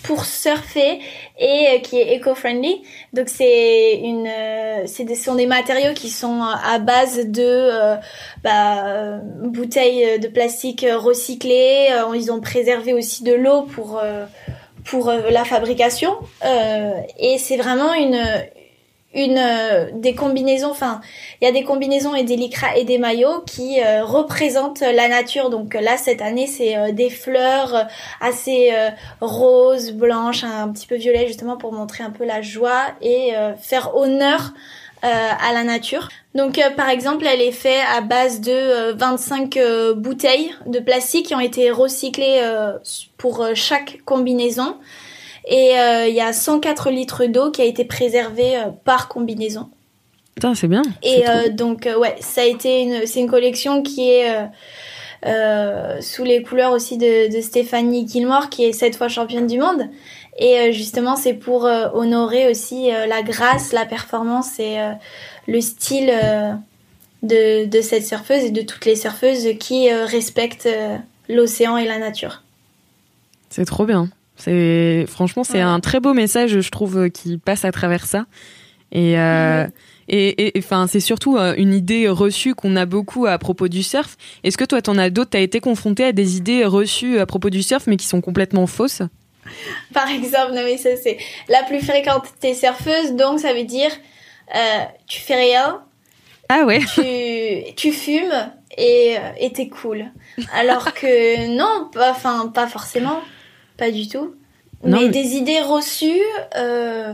pour 0.03 0.23
surfer 0.23 0.99
et 1.37 1.67
euh, 1.67 1.79
qui 1.79 1.97
est 1.97 2.15
éco-friendly. 2.15 2.83
Donc 3.13 3.27
c'est 3.27 3.99
une, 4.01 4.27
euh, 4.27 4.83
c'est 4.85 5.03
des, 5.03 5.15
sont 5.15 5.35
des 5.35 5.47
matériaux 5.47 5.93
qui 5.93 6.09
sont 6.09 6.41
à 6.41 6.79
base 6.79 7.25
de 7.27 7.97
bah, 8.43 9.19
bouteilles 9.43 10.19
de 10.19 10.27
plastique 10.27 10.85
recyclées. 10.89 11.87
ils 12.15 12.31
ont 12.31 12.39
préservé 12.39 12.93
aussi 12.93 13.23
de 13.23 13.33
l'eau 13.33 13.63
pour 13.63 14.01
pour 14.85 15.11
la 15.11 15.43
fabrication 15.43 16.15
et 17.19 17.37
c'est 17.37 17.57
vraiment 17.57 17.93
une 17.93 18.17
une 19.13 19.39
euh, 19.39 19.89
des 19.93 20.13
combinaisons 20.13 20.69
enfin 20.69 21.01
il 21.41 21.45
y 21.45 21.47
a 21.47 21.51
des 21.51 21.63
combinaisons 21.63 22.13
et 22.13 22.23
des 22.23 22.35
lycras 22.35 22.75
et 22.75 22.83
des 22.83 22.99
maillots 22.99 23.41
qui 23.45 23.81
euh, 23.81 24.03
représentent 24.03 24.81
la 24.81 25.07
nature. 25.07 25.49
Donc 25.49 25.73
là 25.73 25.97
cette 25.97 26.21
année 26.21 26.45
c'est 26.45 26.77
euh, 26.77 26.91
des 26.91 27.09
fleurs 27.09 27.87
assez 28.21 28.71
roses 29.19 29.91
blanches 29.91 30.43
un 30.43 30.69
petit 30.69 30.85
peu 30.85 30.95
violet 30.95 31.27
justement 31.27 31.57
pour 31.57 31.73
montrer 31.73 32.03
un 32.03 32.11
peu 32.11 32.25
la 32.25 32.41
joie 32.41 32.87
et 33.01 33.33
faire 33.59 33.95
honneur 33.95 34.53
à 35.01 35.53
la 35.53 35.63
nature. 35.63 36.09
Donc 36.35 36.59
par 36.75 36.89
exemple 36.89 37.25
elle 37.25 37.41
est 37.41 37.51
faite 37.51 37.81
à 37.95 38.01
base 38.01 38.41
de 38.41 38.91
25 38.93 39.57
bouteilles 39.95 40.53
de 40.65 40.79
plastique 40.79 41.27
qui 41.27 41.35
ont 41.35 41.39
été 41.39 41.71
recyclées 41.71 42.41
pour 43.17 43.45
chaque 43.55 43.99
combinaison 44.05 44.75
et 45.49 45.79
euh, 45.79 46.07
il 46.07 46.13
y 46.13 46.21
a 46.21 46.31
104 46.31 46.91
litres 46.91 47.25
d'eau 47.25 47.49
qui 47.49 47.61
a 47.63 47.65
été 47.65 47.83
préservée 47.83 48.55
euh, 48.55 48.69
par 48.85 49.07
combinaison. 49.07 49.69
Putain, 50.35 50.53
c'est 50.53 50.67
bien. 50.67 50.83
Et 51.01 51.27
euh, 51.27 51.49
donc 51.49 51.89
ouais, 51.99 52.15
ça 52.21 52.41
a 52.41 52.45
été 52.45 52.83
une, 52.83 53.07
c'est 53.07 53.19
une 53.19 53.29
collection 53.29 53.81
qui 53.81 54.09
est 54.09 54.31
sous 56.01 56.23
les 56.23 56.43
couleurs 56.43 56.71
aussi 56.71 56.97
de, 56.97 57.35
de 57.35 57.41
Stéphanie 57.41 58.07
Gilmore, 58.07 58.49
qui 58.49 58.63
est 58.63 58.71
cette 58.71 58.95
fois 58.95 59.09
championne 59.09 59.47
du 59.47 59.57
monde. 59.59 59.89
Et 60.37 60.71
justement, 60.71 61.17
c'est 61.17 61.33
pour 61.33 61.63
honorer 61.65 62.49
aussi 62.49 62.89
la 62.89 63.21
grâce, 63.21 63.73
la 63.73 63.85
performance 63.85 64.57
et 64.59 64.77
le 65.45 65.59
style 65.59 66.13
de, 67.21 67.65
de 67.65 67.81
cette 67.81 68.05
surfeuse 68.05 68.45
et 68.45 68.51
de 68.51 68.61
toutes 68.61 68.85
les 68.85 68.95
surfeuses 68.95 69.57
qui 69.59 69.91
respectent 69.91 70.69
l'océan 71.27 71.75
et 71.75 71.85
la 71.85 71.97
nature. 71.97 72.43
C'est 73.49 73.65
trop 73.65 73.85
bien. 73.85 74.09
C'est 74.39 75.05
franchement 75.07 75.43
c'est 75.43 75.59
un 75.59 75.79
très 75.81 75.99
beau 75.99 76.13
message 76.13 76.61
je 76.61 76.71
trouve 76.71 76.97
euh, 76.97 77.09
qui 77.09 77.37
passe 77.37 77.65
à 77.65 77.71
travers 77.71 78.05
ça 78.05 78.25
et 78.91 79.19
euh, 79.19 79.67
et 80.07 80.51
enfin 80.57 80.87
c'est 80.87 80.99
surtout 80.99 81.37
euh, 81.37 81.53
une 81.57 81.73
idée 81.73 82.07
reçue 82.09 82.55
qu'on 82.55 82.75
a 82.75 82.85
beaucoup 82.85 83.27
à 83.27 83.37
propos 83.37 83.67
du 83.67 83.83
surf. 83.83 84.17
Est-ce 84.43 84.57
que 84.57 84.65
toi 84.65 84.81
t'en 84.81 84.97
as 84.97 85.11
d'autres? 85.11 85.31
T'as 85.31 85.41
été 85.41 85.59
confronté 85.59 86.03
à 86.03 86.13
des 86.13 86.37
idées 86.37 86.65
reçues 86.65 87.19
à 87.19 87.25
propos 87.27 87.51
du 87.51 87.61
surf 87.61 87.85
mais 87.85 87.97
qui 87.97 88.07
sont 88.07 88.21
complètement 88.21 88.65
fausses? 88.65 89.03
Par 89.93 90.09
exemple, 90.09 90.53
non 90.53 90.63
mais 90.63 90.77
ça 90.77 90.95
c'est 90.95 91.17
la 91.47 91.63
plus 91.63 91.81
fréquente. 91.81 92.25
T'es 92.39 92.55
surfeuse 92.55 93.13
donc 93.13 93.39
ça 93.39 93.53
veut 93.53 93.65
dire 93.65 93.91
euh, 94.55 94.83
tu 95.07 95.19
fais 95.21 95.35
rien. 95.35 95.83
Ah 96.47 96.63
ouais. 96.65 96.79
Tu 96.95 97.75
tu 97.75 97.91
fumes 97.91 98.51
et 98.77 99.17
et 99.39 99.51
t'es 99.53 99.67
cool. 99.67 100.05
Alors 100.53 100.93
que 100.93 101.47
non, 101.55 101.89
pas 101.91 102.11
enfin 102.11 102.47
pas 102.47 102.65
forcément 102.65 103.21
pas 103.79 103.91
du 103.91 104.07
tout. 104.07 104.35
mais, 104.83 105.09
des 105.09 105.35
idées 105.35 105.61
reçues, 105.61 106.21
euh, 106.55 107.13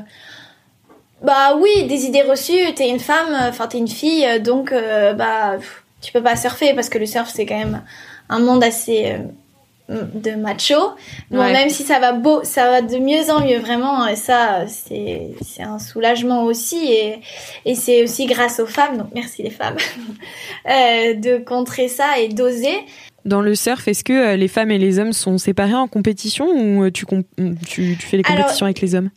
bah 1.22 1.56
oui, 1.58 1.86
des 1.88 2.06
idées 2.06 2.24
reçues. 2.24 2.74
T'es 2.76 2.90
une 2.90 3.00
femme, 3.00 3.34
enfin 3.48 3.68
t'es 3.68 3.78
une 3.78 3.88
fille, 3.88 4.28
donc 4.42 4.72
euh, 4.72 5.14
bah 5.14 5.58
tu 6.02 6.12
peux 6.12 6.22
pas 6.22 6.36
surfer 6.36 6.74
parce 6.74 6.90
que 6.90 6.98
le 6.98 7.06
surf 7.06 7.32
c'est 7.34 7.46
quand 7.46 7.58
même 7.58 7.82
un 8.30 8.40
monde 8.40 8.64
assez 8.64 9.18
euh, 9.90 10.04
de 10.14 10.32
macho. 10.32 10.76
même 11.32 11.70
si 11.70 11.84
ça 11.84 12.00
va 12.00 12.12
beau, 12.12 12.44
ça 12.44 12.70
va 12.70 12.82
de 12.82 12.98
mieux 12.98 13.32
en 13.32 13.46
mieux 13.46 13.60
vraiment. 13.60 14.08
Et 14.08 14.16
ça, 14.16 14.68
c'est 14.68 15.30
c'est 15.42 15.64
un 15.64 15.80
soulagement 15.80 16.44
aussi 16.44 16.92
et 16.92 17.22
et 17.66 17.76
c'est 17.76 18.04
aussi 18.04 18.26
grâce 18.26 18.60
aux 18.60 18.68
femmes. 18.68 18.98
Donc 18.98 19.08
merci 19.14 19.44
les 19.44 19.52
femmes 19.52 19.78
de 20.66 21.38
contrer 21.38 21.88
ça 21.88 22.20
et 22.20 22.28
d'oser. 22.28 22.86
Dans 23.26 23.42
le 23.42 23.56
surf, 23.56 23.88
est-ce 23.88 24.04
que 24.04 24.14
euh, 24.14 24.36
les 24.36 24.48
femmes 24.48 24.70
et 24.70 24.78
les 24.78 25.00
hommes 25.00 25.12
sont 25.12 25.40
séparés 25.40 25.74
en 25.74 25.88
compétition 25.88 26.48
ou 26.48 26.84
euh, 26.84 26.92
tu, 26.92 27.08
tu, 27.68 27.96
fais 27.96 28.18
les 28.18 28.24
compétitions 28.24 28.68
avec 28.68 28.82
les 28.82 28.94
hommes? 28.94 29.10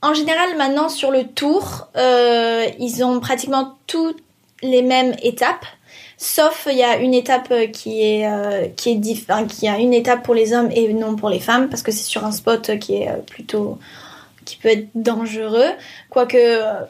En 0.00 0.14
général, 0.14 0.56
maintenant 0.56 0.88
sur 0.88 1.10
le 1.10 1.24
tour, 1.24 1.88
euh, 1.96 2.66
ils 2.78 3.04
ont 3.04 3.20
pratiquement 3.20 3.76
toutes 3.86 4.22
les 4.62 4.80
mêmes 4.80 5.14
étapes. 5.22 5.66
Sauf 6.16 6.66
il 6.70 6.78
y 6.78 6.82
a 6.82 6.96
une 6.96 7.12
étape 7.12 7.52
qui 7.72 8.00
est 8.00 8.74
qui 8.74 8.90
est 8.90 9.48
qui 9.48 9.68
a 9.68 9.78
une 9.78 9.92
étape 9.92 10.22
pour 10.22 10.34
les 10.34 10.54
hommes 10.54 10.70
et 10.74 10.90
non 10.94 11.14
pour 11.14 11.28
les 11.28 11.40
femmes 11.40 11.68
parce 11.68 11.82
que 11.82 11.92
c'est 11.92 12.04
sur 12.04 12.24
un 12.24 12.32
spot 12.32 12.78
qui 12.78 12.94
est 12.94 13.10
plutôt 13.26 13.78
qui 14.46 14.56
peut 14.56 14.68
être 14.68 14.88
dangereux. 14.94 15.68
Quoique 16.08 16.38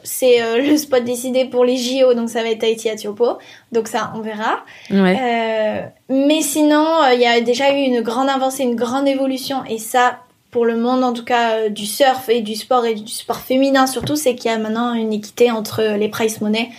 c'est 0.03 0.41
euh, 0.41 0.61
le 0.61 0.77
spot 0.77 1.03
décidé 1.03 1.43
pour 1.43 1.65
les 1.65 1.75
JO, 1.75 2.13
donc 2.13 2.29
ça 2.29 2.41
va 2.41 2.49
être 2.49 2.59
Tahiti 2.59 2.95
Tiopo. 2.95 3.37
Donc 3.73 3.89
ça, 3.89 4.13
on 4.15 4.21
verra. 4.21 4.63
Euh, 4.91 5.81
mais 6.07 6.41
sinon, 6.41 6.85
euh, 7.03 7.13
il 7.13 7.19
y 7.19 7.25
a 7.25 7.41
déjà 7.41 7.73
eu 7.73 7.79
une 7.79 7.99
grande 8.01 8.29
avancée, 8.29 8.63
une 8.63 8.75
grande 8.75 9.07
évolution, 9.07 9.65
et 9.65 9.79
ça, 9.79 10.19
pour 10.51 10.63
le 10.63 10.77
monde 10.77 11.03
en 11.03 11.11
tout 11.11 11.25
cas 11.25 11.67
du 11.67 11.85
surf 11.85 12.29
et 12.29 12.39
du 12.39 12.55
sport 12.55 12.85
et 12.85 12.93
du 12.93 13.11
sport 13.11 13.39
féminin 13.39 13.85
surtout, 13.85 14.15
c'est 14.15 14.35
qu'il 14.35 14.49
y 14.49 14.53
a 14.53 14.57
maintenant 14.57 14.93
une 14.93 15.11
équité 15.11 15.51
entre 15.51 15.83
les 15.97 16.07
price 16.07 16.39
money 16.39 16.69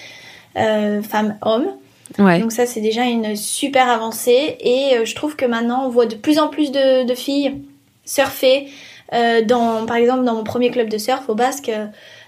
femmes-hommes. 0.54 1.66
Ouais. 2.18 2.40
Donc 2.40 2.52
ça 2.52 2.64
c'est 2.64 2.80
déjà 2.80 3.04
une 3.04 3.36
super 3.36 3.88
avancée 3.90 4.56
et 4.60 5.04
je 5.04 5.14
trouve 5.14 5.36
que 5.36 5.44
maintenant 5.44 5.84
on 5.84 5.90
voit 5.90 6.06
de 6.06 6.14
plus 6.14 6.38
en 6.38 6.48
plus 6.48 6.72
de, 6.72 7.06
de 7.06 7.14
filles 7.14 7.60
surfer. 8.08 8.68
Dans, 9.12 9.86
par 9.86 9.96
exemple 9.96 10.24
dans 10.24 10.34
mon 10.34 10.44
premier 10.44 10.70
club 10.70 10.88
de 10.88 10.98
surf 10.98 11.28
au 11.28 11.34
Basque, 11.34 11.70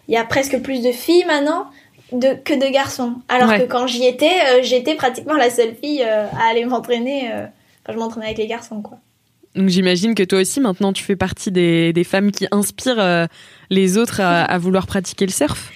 il 0.08 0.14
y 0.14 0.16
a 0.16 0.24
presque 0.24 0.60
plus 0.60 0.82
de 0.82 0.92
filles 0.92 1.24
maintenant 1.26 1.66
de, 2.12 2.34
que 2.34 2.54
de 2.54 2.70
garçons. 2.72 3.14
Alors 3.28 3.56
que 3.56 3.62
quand 3.62 3.86
j'y 3.86 4.06
étais, 4.06 4.30
euh, 4.30 4.60
j'étais 4.62 4.94
pratiquement 4.94 5.34
la 5.34 5.50
seule 5.50 5.74
fille 5.74 6.02
euh, 6.02 6.26
à 6.26 6.50
aller 6.50 6.64
m'entraîner 6.64 7.30
euh, 7.32 7.46
quand 7.84 7.92
je 7.92 7.98
m'entraînais 7.98 8.26
avec 8.26 8.38
les 8.38 8.46
garçons, 8.46 8.82
quoi. 8.82 8.98
Donc 9.56 9.68
j'imagine 9.68 10.14
que 10.14 10.22
toi 10.22 10.40
aussi 10.40 10.60
maintenant 10.60 10.92
tu 10.92 11.02
fais 11.02 11.16
partie 11.16 11.50
des, 11.50 11.92
des 11.92 12.04
femmes 12.04 12.30
qui 12.30 12.46
inspirent 12.52 13.28
les 13.68 13.98
autres 13.98 14.20
à, 14.20 14.44
à, 14.44 14.58
vouloir 14.58 14.86
pratiquer 14.86 15.26
le 15.26 15.32
surf. 15.32 15.72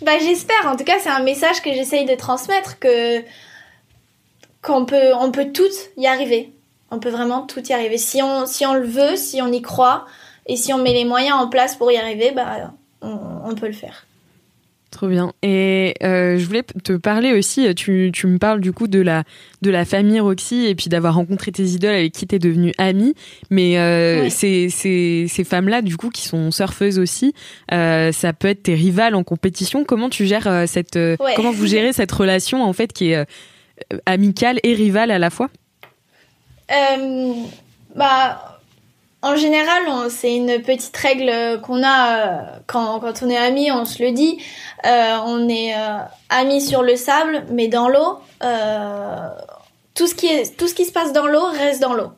Bah 0.00 0.12
j'espère. 0.18 0.66
En 0.66 0.76
tout 0.76 0.84
cas 0.84 0.94
c'est 1.00 1.10
un 1.10 1.22
message 1.22 1.60
que 1.60 1.70
j'essaye 1.74 2.06
de 2.06 2.14
transmettre 2.14 2.78
que 2.78 3.20
qu'on 4.62 4.86
peut 4.86 5.12
on 5.20 5.30
peut 5.30 5.52
toutes 5.52 5.90
y 5.98 6.06
arriver. 6.06 6.55
On 6.90 6.98
peut 6.98 7.10
vraiment 7.10 7.42
tout 7.42 7.66
y 7.68 7.72
arriver 7.72 7.98
si 7.98 8.22
on 8.22 8.46
si 8.46 8.64
on 8.64 8.74
le 8.74 8.86
veut, 8.86 9.16
si 9.16 9.42
on 9.42 9.52
y 9.52 9.62
croit 9.62 10.06
et 10.46 10.56
si 10.56 10.72
on 10.72 10.78
met 10.78 10.92
les 10.92 11.04
moyens 11.04 11.36
en 11.36 11.48
place 11.48 11.76
pour 11.76 11.90
y 11.90 11.96
arriver, 11.96 12.30
bah 12.30 12.72
on, 13.02 13.18
on 13.44 13.54
peut 13.54 13.66
le 13.66 13.72
faire. 13.72 14.06
Trop 14.96 15.08
bien. 15.08 15.32
Et 15.42 15.94
euh, 16.02 16.38
je 16.38 16.46
voulais 16.46 16.62
te 16.62 16.92
parler 16.94 17.32
aussi, 17.32 17.74
tu, 17.74 18.10
tu, 18.14 18.26
me 18.26 18.38
parles 18.38 18.60
du 18.60 18.72
coup 18.72 18.86
de 18.86 19.00
la, 19.00 19.24
de 19.60 19.70
la 19.70 19.84
famille 19.84 20.20
Roxy 20.20 20.64
et 20.66 20.74
puis 20.74 20.88
d'avoir 20.88 21.16
rencontré 21.16 21.52
tes 21.52 21.64
idoles 21.64 21.94
avec 21.94 22.12
qui 22.12 22.26
t'es 22.26 22.38
devenue 22.38 22.72
amie. 22.78 23.14
Mais 23.50 23.78
euh, 23.78 24.30
ces, 24.30 24.70
ces, 24.70 25.26
ces 25.28 25.44
femmes-là, 25.44 25.82
du 25.82 25.96
coup, 25.96 26.08
qui 26.08 26.22
sont 26.22 26.50
surfeuses 26.50 26.98
aussi, 26.98 27.34
euh, 27.72 28.10
ça 28.12 28.32
peut 28.32 28.48
être 28.48 28.62
tes 28.62 28.74
rivales 28.74 29.14
en 29.14 29.24
compétition. 29.24 29.84
Comment 29.84 30.08
tu 30.08 30.24
gères 30.24 30.64
cette, 30.66 30.98
comment 31.34 31.50
vous 31.50 31.66
gérez 31.66 31.92
cette 31.92 32.12
relation 32.12 32.62
en 32.62 32.72
fait 32.72 32.92
qui 32.92 33.10
est 33.10 33.26
amicale 34.06 34.60
et 34.62 34.72
rivale 34.72 35.10
à 35.10 35.18
la 35.18 35.28
fois? 35.30 35.50
Bah 36.68 38.56
en 39.26 39.34
général, 39.34 39.82
c'est 40.08 40.36
une 40.36 40.62
petite 40.62 40.96
règle 40.96 41.60
qu'on 41.62 41.82
a 41.82 42.16
euh, 42.16 42.42
quand, 42.66 43.00
quand, 43.00 43.22
on 43.22 43.28
est 43.28 43.36
amis, 43.36 43.72
on 43.72 43.84
se 43.84 44.00
le 44.02 44.12
dit. 44.12 44.38
Euh, 44.84 45.16
on 45.24 45.48
est 45.48 45.74
euh, 45.74 45.98
amis 46.28 46.60
sur 46.60 46.82
le 46.82 46.94
sable, 46.94 47.44
mais 47.50 47.66
dans 47.66 47.88
l'eau, 47.88 48.20
euh, 48.44 49.28
tout 49.94 50.06
ce 50.06 50.14
qui 50.14 50.28
tout 50.56 50.68
ce 50.68 50.74
qui 50.74 50.84
se 50.84 50.92
passe 50.92 51.12
dans 51.12 51.26
l'eau 51.26 51.44
reste 51.46 51.80
dans 51.80 51.94
l'eau. 51.94 52.12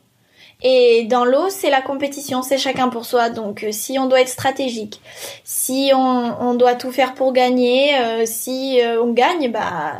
Et 0.62 1.04
dans 1.04 1.24
l'eau, 1.24 1.48
c'est 1.48 1.70
la 1.70 1.80
compétition, 1.80 2.42
c'est 2.42 2.58
chacun 2.58 2.88
pour 2.88 3.06
soi. 3.06 3.30
Donc, 3.30 3.62
euh, 3.62 3.70
si 3.70 3.98
on 3.98 4.06
doit 4.06 4.20
être 4.20 4.28
stratégique, 4.28 5.00
si 5.44 5.92
on, 5.94 6.34
on 6.40 6.54
doit 6.54 6.74
tout 6.74 6.90
faire 6.90 7.14
pour 7.14 7.32
gagner, 7.32 7.94
si 8.26 8.80
on 9.00 9.12
gagne, 9.12 9.50
bah 9.50 9.94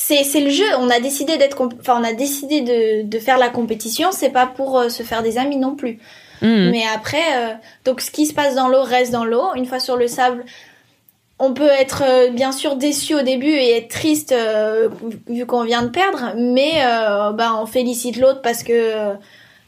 c'est 0.00 0.22
c'est 0.22 0.40
le 0.40 0.50
jeu. 0.50 0.64
On 0.78 0.88
a 0.90 1.00
décidé 1.00 1.38
d'être, 1.38 1.60
enfin 1.80 2.00
on 2.00 2.04
a 2.04 2.12
décidé 2.12 2.60
de, 2.60 3.02
de 3.02 3.18
faire 3.18 3.36
la 3.36 3.48
compétition. 3.48 4.12
C'est 4.12 4.30
pas 4.30 4.46
pour 4.46 4.78
euh, 4.78 4.88
se 4.90 5.02
faire 5.02 5.24
des 5.24 5.38
amis 5.38 5.56
non 5.56 5.74
plus. 5.74 5.98
Mmh. 6.40 6.70
Mais 6.70 6.84
après, 6.94 7.24
euh, 7.34 7.54
donc 7.84 8.00
ce 8.00 8.12
qui 8.12 8.24
se 8.24 8.32
passe 8.32 8.54
dans 8.54 8.68
l'eau 8.68 8.82
reste 8.82 9.10
dans 9.10 9.24
l'eau. 9.24 9.48
Une 9.56 9.66
fois 9.66 9.80
sur 9.80 9.96
le 9.96 10.06
sable, 10.06 10.44
on 11.40 11.52
peut 11.52 11.68
être 11.80 12.04
euh, 12.06 12.30
bien 12.30 12.52
sûr 12.52 12.76
déçu 12.76 13.16
au 13.16 13.22
début 13.22 13.50
et 13.50 13.76
être 13.76 13.88
triste 13.88 14.32
vu 15.26 15.46
qu'on 15.46 15.64
vient 15.64 15.82
de 15.82 15.88
perdre, 15.88 16.32
mais 16.36 16.74
bah 17.34 17.58
on 17.60 17.66
félicite 17.66 18.18
l'autre 18.18 18.40
parce 18.40 18.62
que 18.62 19.14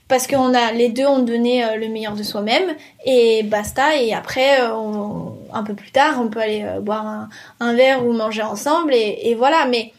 parce 0.07 0.29
qu'on 0.29 0.55
a 0.55 0.71
les 0.71 0.91
deux 0.91 1.07
ont 1.07 1.19
donné 1.25 1.65
le 1.77 1.89
meilleur 1.89 2.15
de 2.15 2.23
soi-même 2.23 2.77
et 3.05 3.43
basta. 3.43 3.97
Et 3.97 4.15
après, 4.15 4.63
on, 4.73 5.33
un 5.53 5.65
peu 5.65 5.75
plus 5.75 5.91
tard, 5.91 6.21
on 6.21 6.29
peut 6.29 6.41
aller 6.41 6.65
boire 6.81 7.05
un, 7.05 7.29
un, 7.59 7.75
verre 7.75 8.07
ou 8.07 8.13
manger 8.13 8.43
ensemble 8.43 8.95
et, 8.95 9.19
et 9.25 9.35
voilà. 9.35 9.67
Mais 9.67 9.93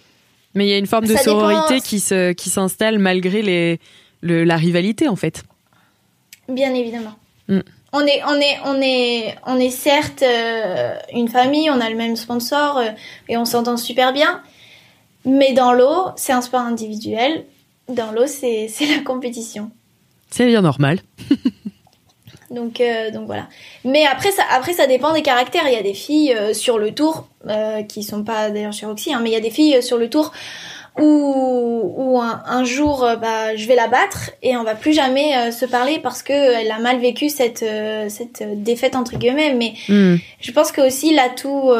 mais 0.53 0.65
il 0.65 0.69
y 0.69 0.73
a 0.73 0.77
une 0.77 0.87
forme 0.87 1.05
de 1.05 1.15
sororité 1.15 1.81
qui 1.81 1.99
se 1.99 2.33
qui 2.33 2.49
s'installe 2.49 2.99
malgré 2.99 3.41
les 3.41 3.79
le, 4.21 4.43
la 4.43 4.57
rivalité 4.57 5.07
en 5.07 5.15
fait. 5.15 5.43
Bien 6.49 6.73
évidemment. 6.73 7.15
Mm. 7.47 7.59
On 7.93 8.01
est 8.01 8.21
on 8.25 8.35
est 8.35 8.57
on 8.65 8.81
est 8.81 9.35
on 9.45 9.57
est 9.57 9.69
certes 9.69 10.23
euh, 10.23 10.95
une 11.13 11.27
famille, 11.27 11.69
on 11.69 11.81
a 11.81 11.89
le 11.89 11.97
même 11.97 12.15
sponsor 12.15 12.77
euh, 12.77 12.89
et 13.27 13.37
on 13.37 13.45
s'entend 13.45 13.77
super 13.77 14.13
bien. 14.13 14.41
Mais 15.25 15.53
dans 15.53 15.73
l'eau, 15.73 16.07
c'est 16.15 16.33
un 16.33 16.41
sport 16.41 16.61
individuel. 16.61 17.45
Dans 17.89 18.11
l'eau, 18.11 18.27
c'est 18.27 18.67
c'est 18.69 18.85
la 18.85 19.03
compétition. 19.03 19.71
C'est 20.29 20.47
bien 20.47 20.61
normal. 20.61 20.99
Donc, 22.51 22.81
euh, 22.81 23.11
donc 23.11 23.25
voilà. 23.25 23.47
Mais 23.85 24.05
après 24.05 24.31
ça, 24.31 24.43
après 24.51 24.73
ça 24.73 24.85
dépend 24.85 25.13
des 25.13 25.21
caractères. 25.21 25.63
Il 25.67 25.73
y 25.73 25.77
a 25.77 25.83
des 25.83 25.93
filles 25.93 26.33
euh, 26.33 26.53
sur 26.53 26.77
le 26.77 26.91
tour 26.91 27.27
euh, 27.47 27.81
qui 27.83 28.03
sont 28.03 28.23
pas 28.23 28.49
d'ailleurs 28.49 28.73
chez 28.73 28.85
Roxy, 28.85 29.13
hein, 29.13 29.21
mais 29.23 29.29
il 29.29 29.33
y 29.33 29.37
a 29.37 29.41
des 29.41 29.49
filles 29.49 29.77
euh, 29.77 29.81
sur 29.81 29.97
le 29.97 30.09
tour 30.09 30.31
où, 30.99 31.93
où 31.97 32.19
un, 32.19 32.43
un 32.45 32.65
jour 32.65 33.07
bah, 33.21 33.55
je 33.55 33.65
vais 33.65 33.75
la 33.75 33.87
battre 33.87 34.31
et 34.43 34.57
on 34.57 34.65
va 34.65 34.75
plus 34.75 34.91
jamais 34.91 35.49
se 35.49 35.65
parler 35.65 35.99
parce 35.99 36.21
que 36.21 36.33
elle 36.33 36.69
a 36.69 36.79
mal 36.79 36.99
vécu 36.99 37.29
cette 37.29 37.63
cette 38.09 38.61
défaite 38.61 38.97
entre 38.97 39.15
guillemets. 39.15 39.53
Mais 39.53 39.73
mm. 39.87 40.17
je 40.41 40.51
pense 40.51 40.73
que 40.73 40.81
aussi 40.81 41.13
l'atout 41.15 41.71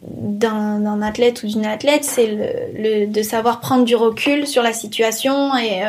d'un 0.00 1.02
athlète 1.02 1.42
ou 1.42 1.48
d'une 1.48 1.66
athlète, 1.66 2.04
c'est 2.04 2.28
le, 2.28 2.46
le, 2.76 3.06
de 3.08 3.22
savoir 3.22 3.58
prendre 3.58 3.84
du 3.84 3.96
recul 3.96 4.46
sur 4.46 4.62
la 4.62 4.72
situation 4.72 5.56
et 5.56 5.82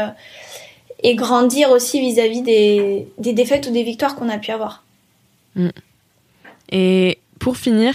et 1.01 1.15
grandir 1.15 1.71
aussi 1.71 1.99
vis-à-vis 1.99 2.41
des, 2.41 3.07
des, 3.17 3.33
défaites 3.33 3.67
ou 3.67 3.71
des 3.71 3.83
victoires 3.83 4.15
qu'on 4.15 4.29
a 4.29 4.38
pu 4.38 4.51
avoir. 4.51 4.83
Mm. 5.55 5.69
Et 6.71 7.19
pour 7.39 7.57
finir, 7.57 7.93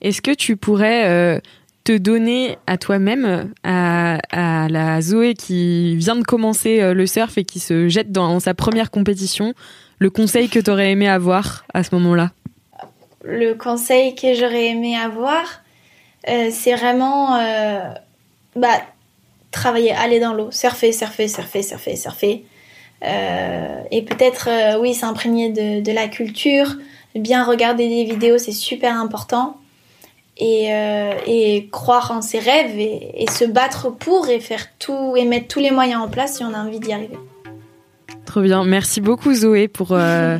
est-ce 0.00 0.22
que 0.22 0.32
tu 0.32 0.56
pourrais 0.56 1.08
euh, 1.08 1.40
te 1.84 1.96
donner 1.96 2.58
à 2.66 2.78
toi-même, 2.78 3.52
à, 3.62 4.18
à, 4.30 4.68
la 4.68 5.00
Zoé 5.00 5.34
qui 5.34 5.96
vient 5.96 6.16
de 6.16 6.24
commencer 6.24 6.80
euh, 6.80 6.94
le 6.94 7.06
surf 7.06 7.36
et 7.38 7.44
qui 7.44 7.60
se 7.60 7.88
jette 7.88 8.10
dans 8.10 8.40
sa 8.40 8.54
première 8.54 8.90
compétition, 8.90 9.54
le 9.98 10.10
conseil 10.10 10.48
que 10.48 10.58
tu 10.58 10.70
aurais 10.70 10.90
aimé 10.90 11.08
avoir 11.08 11.64
à 11.74 11.84
ce 11.84 11.94
moment-là? 11.94 12.32
Le 13.22 13.54
conseil 13.54 14.14
que 14.14 14.34
j'aurais 14.34 14.66
aimé 14.68 14.96
avoir, 14.96 15.42
euh, 16.28 16.48
c'est 16.50 16.74
vraiment 16.74 17.36
bah, 18.54 18.80
travailler, 19.56 19.92
aller 19.92 20.20
dans 20.20 20.32
l'eau, 20.32 20.50
surfer, 20.50 20.92
surfer, 20.92 21.28
surfer, 21.28 21.62
surfer, 21.62 21.96
surfer. 21.96 22.44
Euh, 23.04 23.82
et 23.90 24.02
peut-être, 24.02 24.48
euh, 24.48 24.80
oui, 24.80 24.94
s'imprégner 24.94 25.50
de, 25.50 25.82
de, 25.82 25.92
la 25.92 26.08
culture, 26.08 26.76
bien 27.14 27.44
regarder 27.44 27.88
des 27.88 28.04
vidéos, 28.04 28.38
c'est 28.38 28.52
super 28.52 28.94
important. 28.94 29.58
Et, 30.38 30.72
euh, 30.72 31.12
et, 31.26 31.68
croire 31.72 32.10
en 32.10 32.20
ses 32.20 32.38
rêves 32.38 32.78
et, 32.78 33.22
et, 33.22 33.30
se 33.30 33.46
battre 33.46 33.90
pour 33.90 34.28
et 34.28 34.38
faire 34.38 34.66
tout 34.78 35.14
et 35.16 35.24
mettre 35.24 35.48
tous 35.48 35.60
les 35.60 35.70
moyens 35.70 36.02
en 36.02 36.08
place 36.08 36.36
si 36.36 36.44
on 36.44 36.52
a 36.52 36.58
envie 36.58 36.78
d'y 36.78 36.92
arriver. 36.92 37.16
Trop 38.26 38.42
bien. 38.42 38.64
Merci 38.64 39.00
beaucoup 39.00 39.32
Zoé 39.32 39.66
pour, 39.66 39.96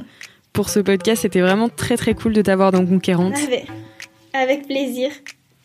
pour 0.52 0.68
ce 0.68 0.80
podcast. 0.80 1.22
C'était 1.22 1.40
vraiment 1.40 1.70
très 1.70 1.96
très 1.96 2.14
cool 2.14 2.34
de 2.34 2.42
t'avoir 2.42 2.72
dans 2.72 2.84
Conquérante. 2.84 3.36
Avec, 3.42 3.66
avec 4.34 4.66
plaisir. 4.66 5.10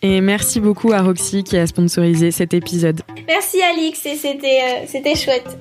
Et 0.01 0.21
merci 0.21 0.59
beaucoup 0.59 0.93
à 0.93 1.01
Roxy 1.01 1.43
qui 1.43 1.57
a 1.57 1.67
sponsorisé 1.67 2.31
cet 2.31 2.53
épisode. 2.53 3.01
Merci 3.27 3.61
Alix 3.61 4.05
et 4.05 4.15
c'était 4.15 4.59
euh, 4.63 4.85
c'était 4.87 5.15
chouette. 5.15 5.57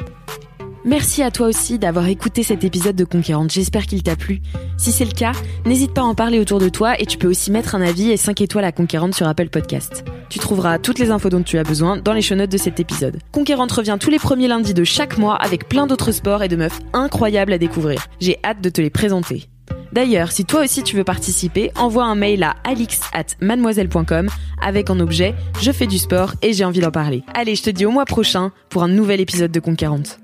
Merci 0.82 1.22
à 1.22 1.30
toi 1.30 1.46
aussi 1.46 1.78
d'avoir 1.78 2.06
écouté 2.06 2.42
cet 2.42 2.64
épisode 2.64 2.96
de 2.96 3.04
Conquérante, 3.04 3.52
j'espère 3.52 3.86
qu'il 3.86 4.02
t'a 4.02 4.16
plu. 4.16 4.40
Si 4.78 4.92
c'est 4.92 5.04
le 5.04 5.12
cas, 5.12 5.32
n'hésite 5.66 5.92
pas 5.92 6.00
à 6.00 6.04
en 6.04 6.14
parler 6.14 6.38
autour 6.38 6.58
de 6.58 6.70
toi 6.70 6.98
et 6.98 7.04
tu 7.04 7.18
peux 7.18 7.28
aussi 7.28 7.50
mettre 7.50 7.74
un 7.74 7.82
avis 7.82 8.10
et 8.10 8.16
5 8.16 8.40
étoiles 8.40 8.64
à 8.64 8.72
Conquérante 8.72 9.14
sur 9.14 9.28
Apple 9.28 9.50
Podcast. 9.50 10.04
Tu 10.30 10.38
trouveras 10.38 10.78
toutes 10.78 10.98
les 10.98 11.10
infos 11.10 11.28
dont 11.28 11.42
tu 11.42 11.58
as 11.58 11.64
besoin 11.64 11.98
dans 11.98 12.14
les 12.14 12.22
show 12.22 12.34
notes 12.34 12.50
de 12.50 12.56
cet 12.56 12.80
épisode. 12.80 13.18
Conquérante 13.30 13.72
revient 13.72 13.98
tous 14.00 14.08
les 14.08 14.18
premiers 14.18 14.48
lundis 14.48 14.72
de 14.72 14.84
chaque 14.84 15.18
mois 15.18 15.36
avec 15.36 15.68
plein 15.68 15.86
d'autres 15.86 16.12
sports 16.12 16.42
et 16.42 16.48
de 16.48 16.56
meufs 16.56 16.80
incroyables 16.94 17.52
à 17.52 17.58
découvrir. 17.58 18.06
J'ai 18.18 18.38
hâte 18.42 18.62
de 18.62 18.70
te 18.70 18.80
les 18.80 18.90
présenter. 18.90 19.50
D'ailleurs, 19.92 20.30
si 20.30 20.44
toi 20.44 20.62
aussi 20.62 20.82
tu 20.82 20.96
veux 20.96 21.04
participer, 21.04 21.72
envoie 21.76 22.04
un 22.04 22.14
mail 22.14 22.42
à 22.42 22.54
alix 22.64 23.00
at 23.12 23.24
mademoiselle.com 23.40 24.28
avec 24.62 24.90
en 24.90 25.00
objet 25.00 25.34
Je 25.60 25.72
fais 25.72 25.86
du 25.86 25.98
sport 25.98 26.34
et 26.42 26.52
j'ai 26.52 26.64
envie 26.64 26.80
d'en 26.80 26.90
parler. 26.90 27.22
Allez, 27.34 27.56
je 27.56 27.62
te 27.62 27.70
dis 27.70 27.86
au 27.86 27.90
mois 27.90 28.04
prochain 28.04 28.52
pour 28.68 28.82
un 28.82 28.88
nouvel 28.88 29.20
épisode 29.20 29.50
de 29.50 29.60
Conquérante. 29.60 30.20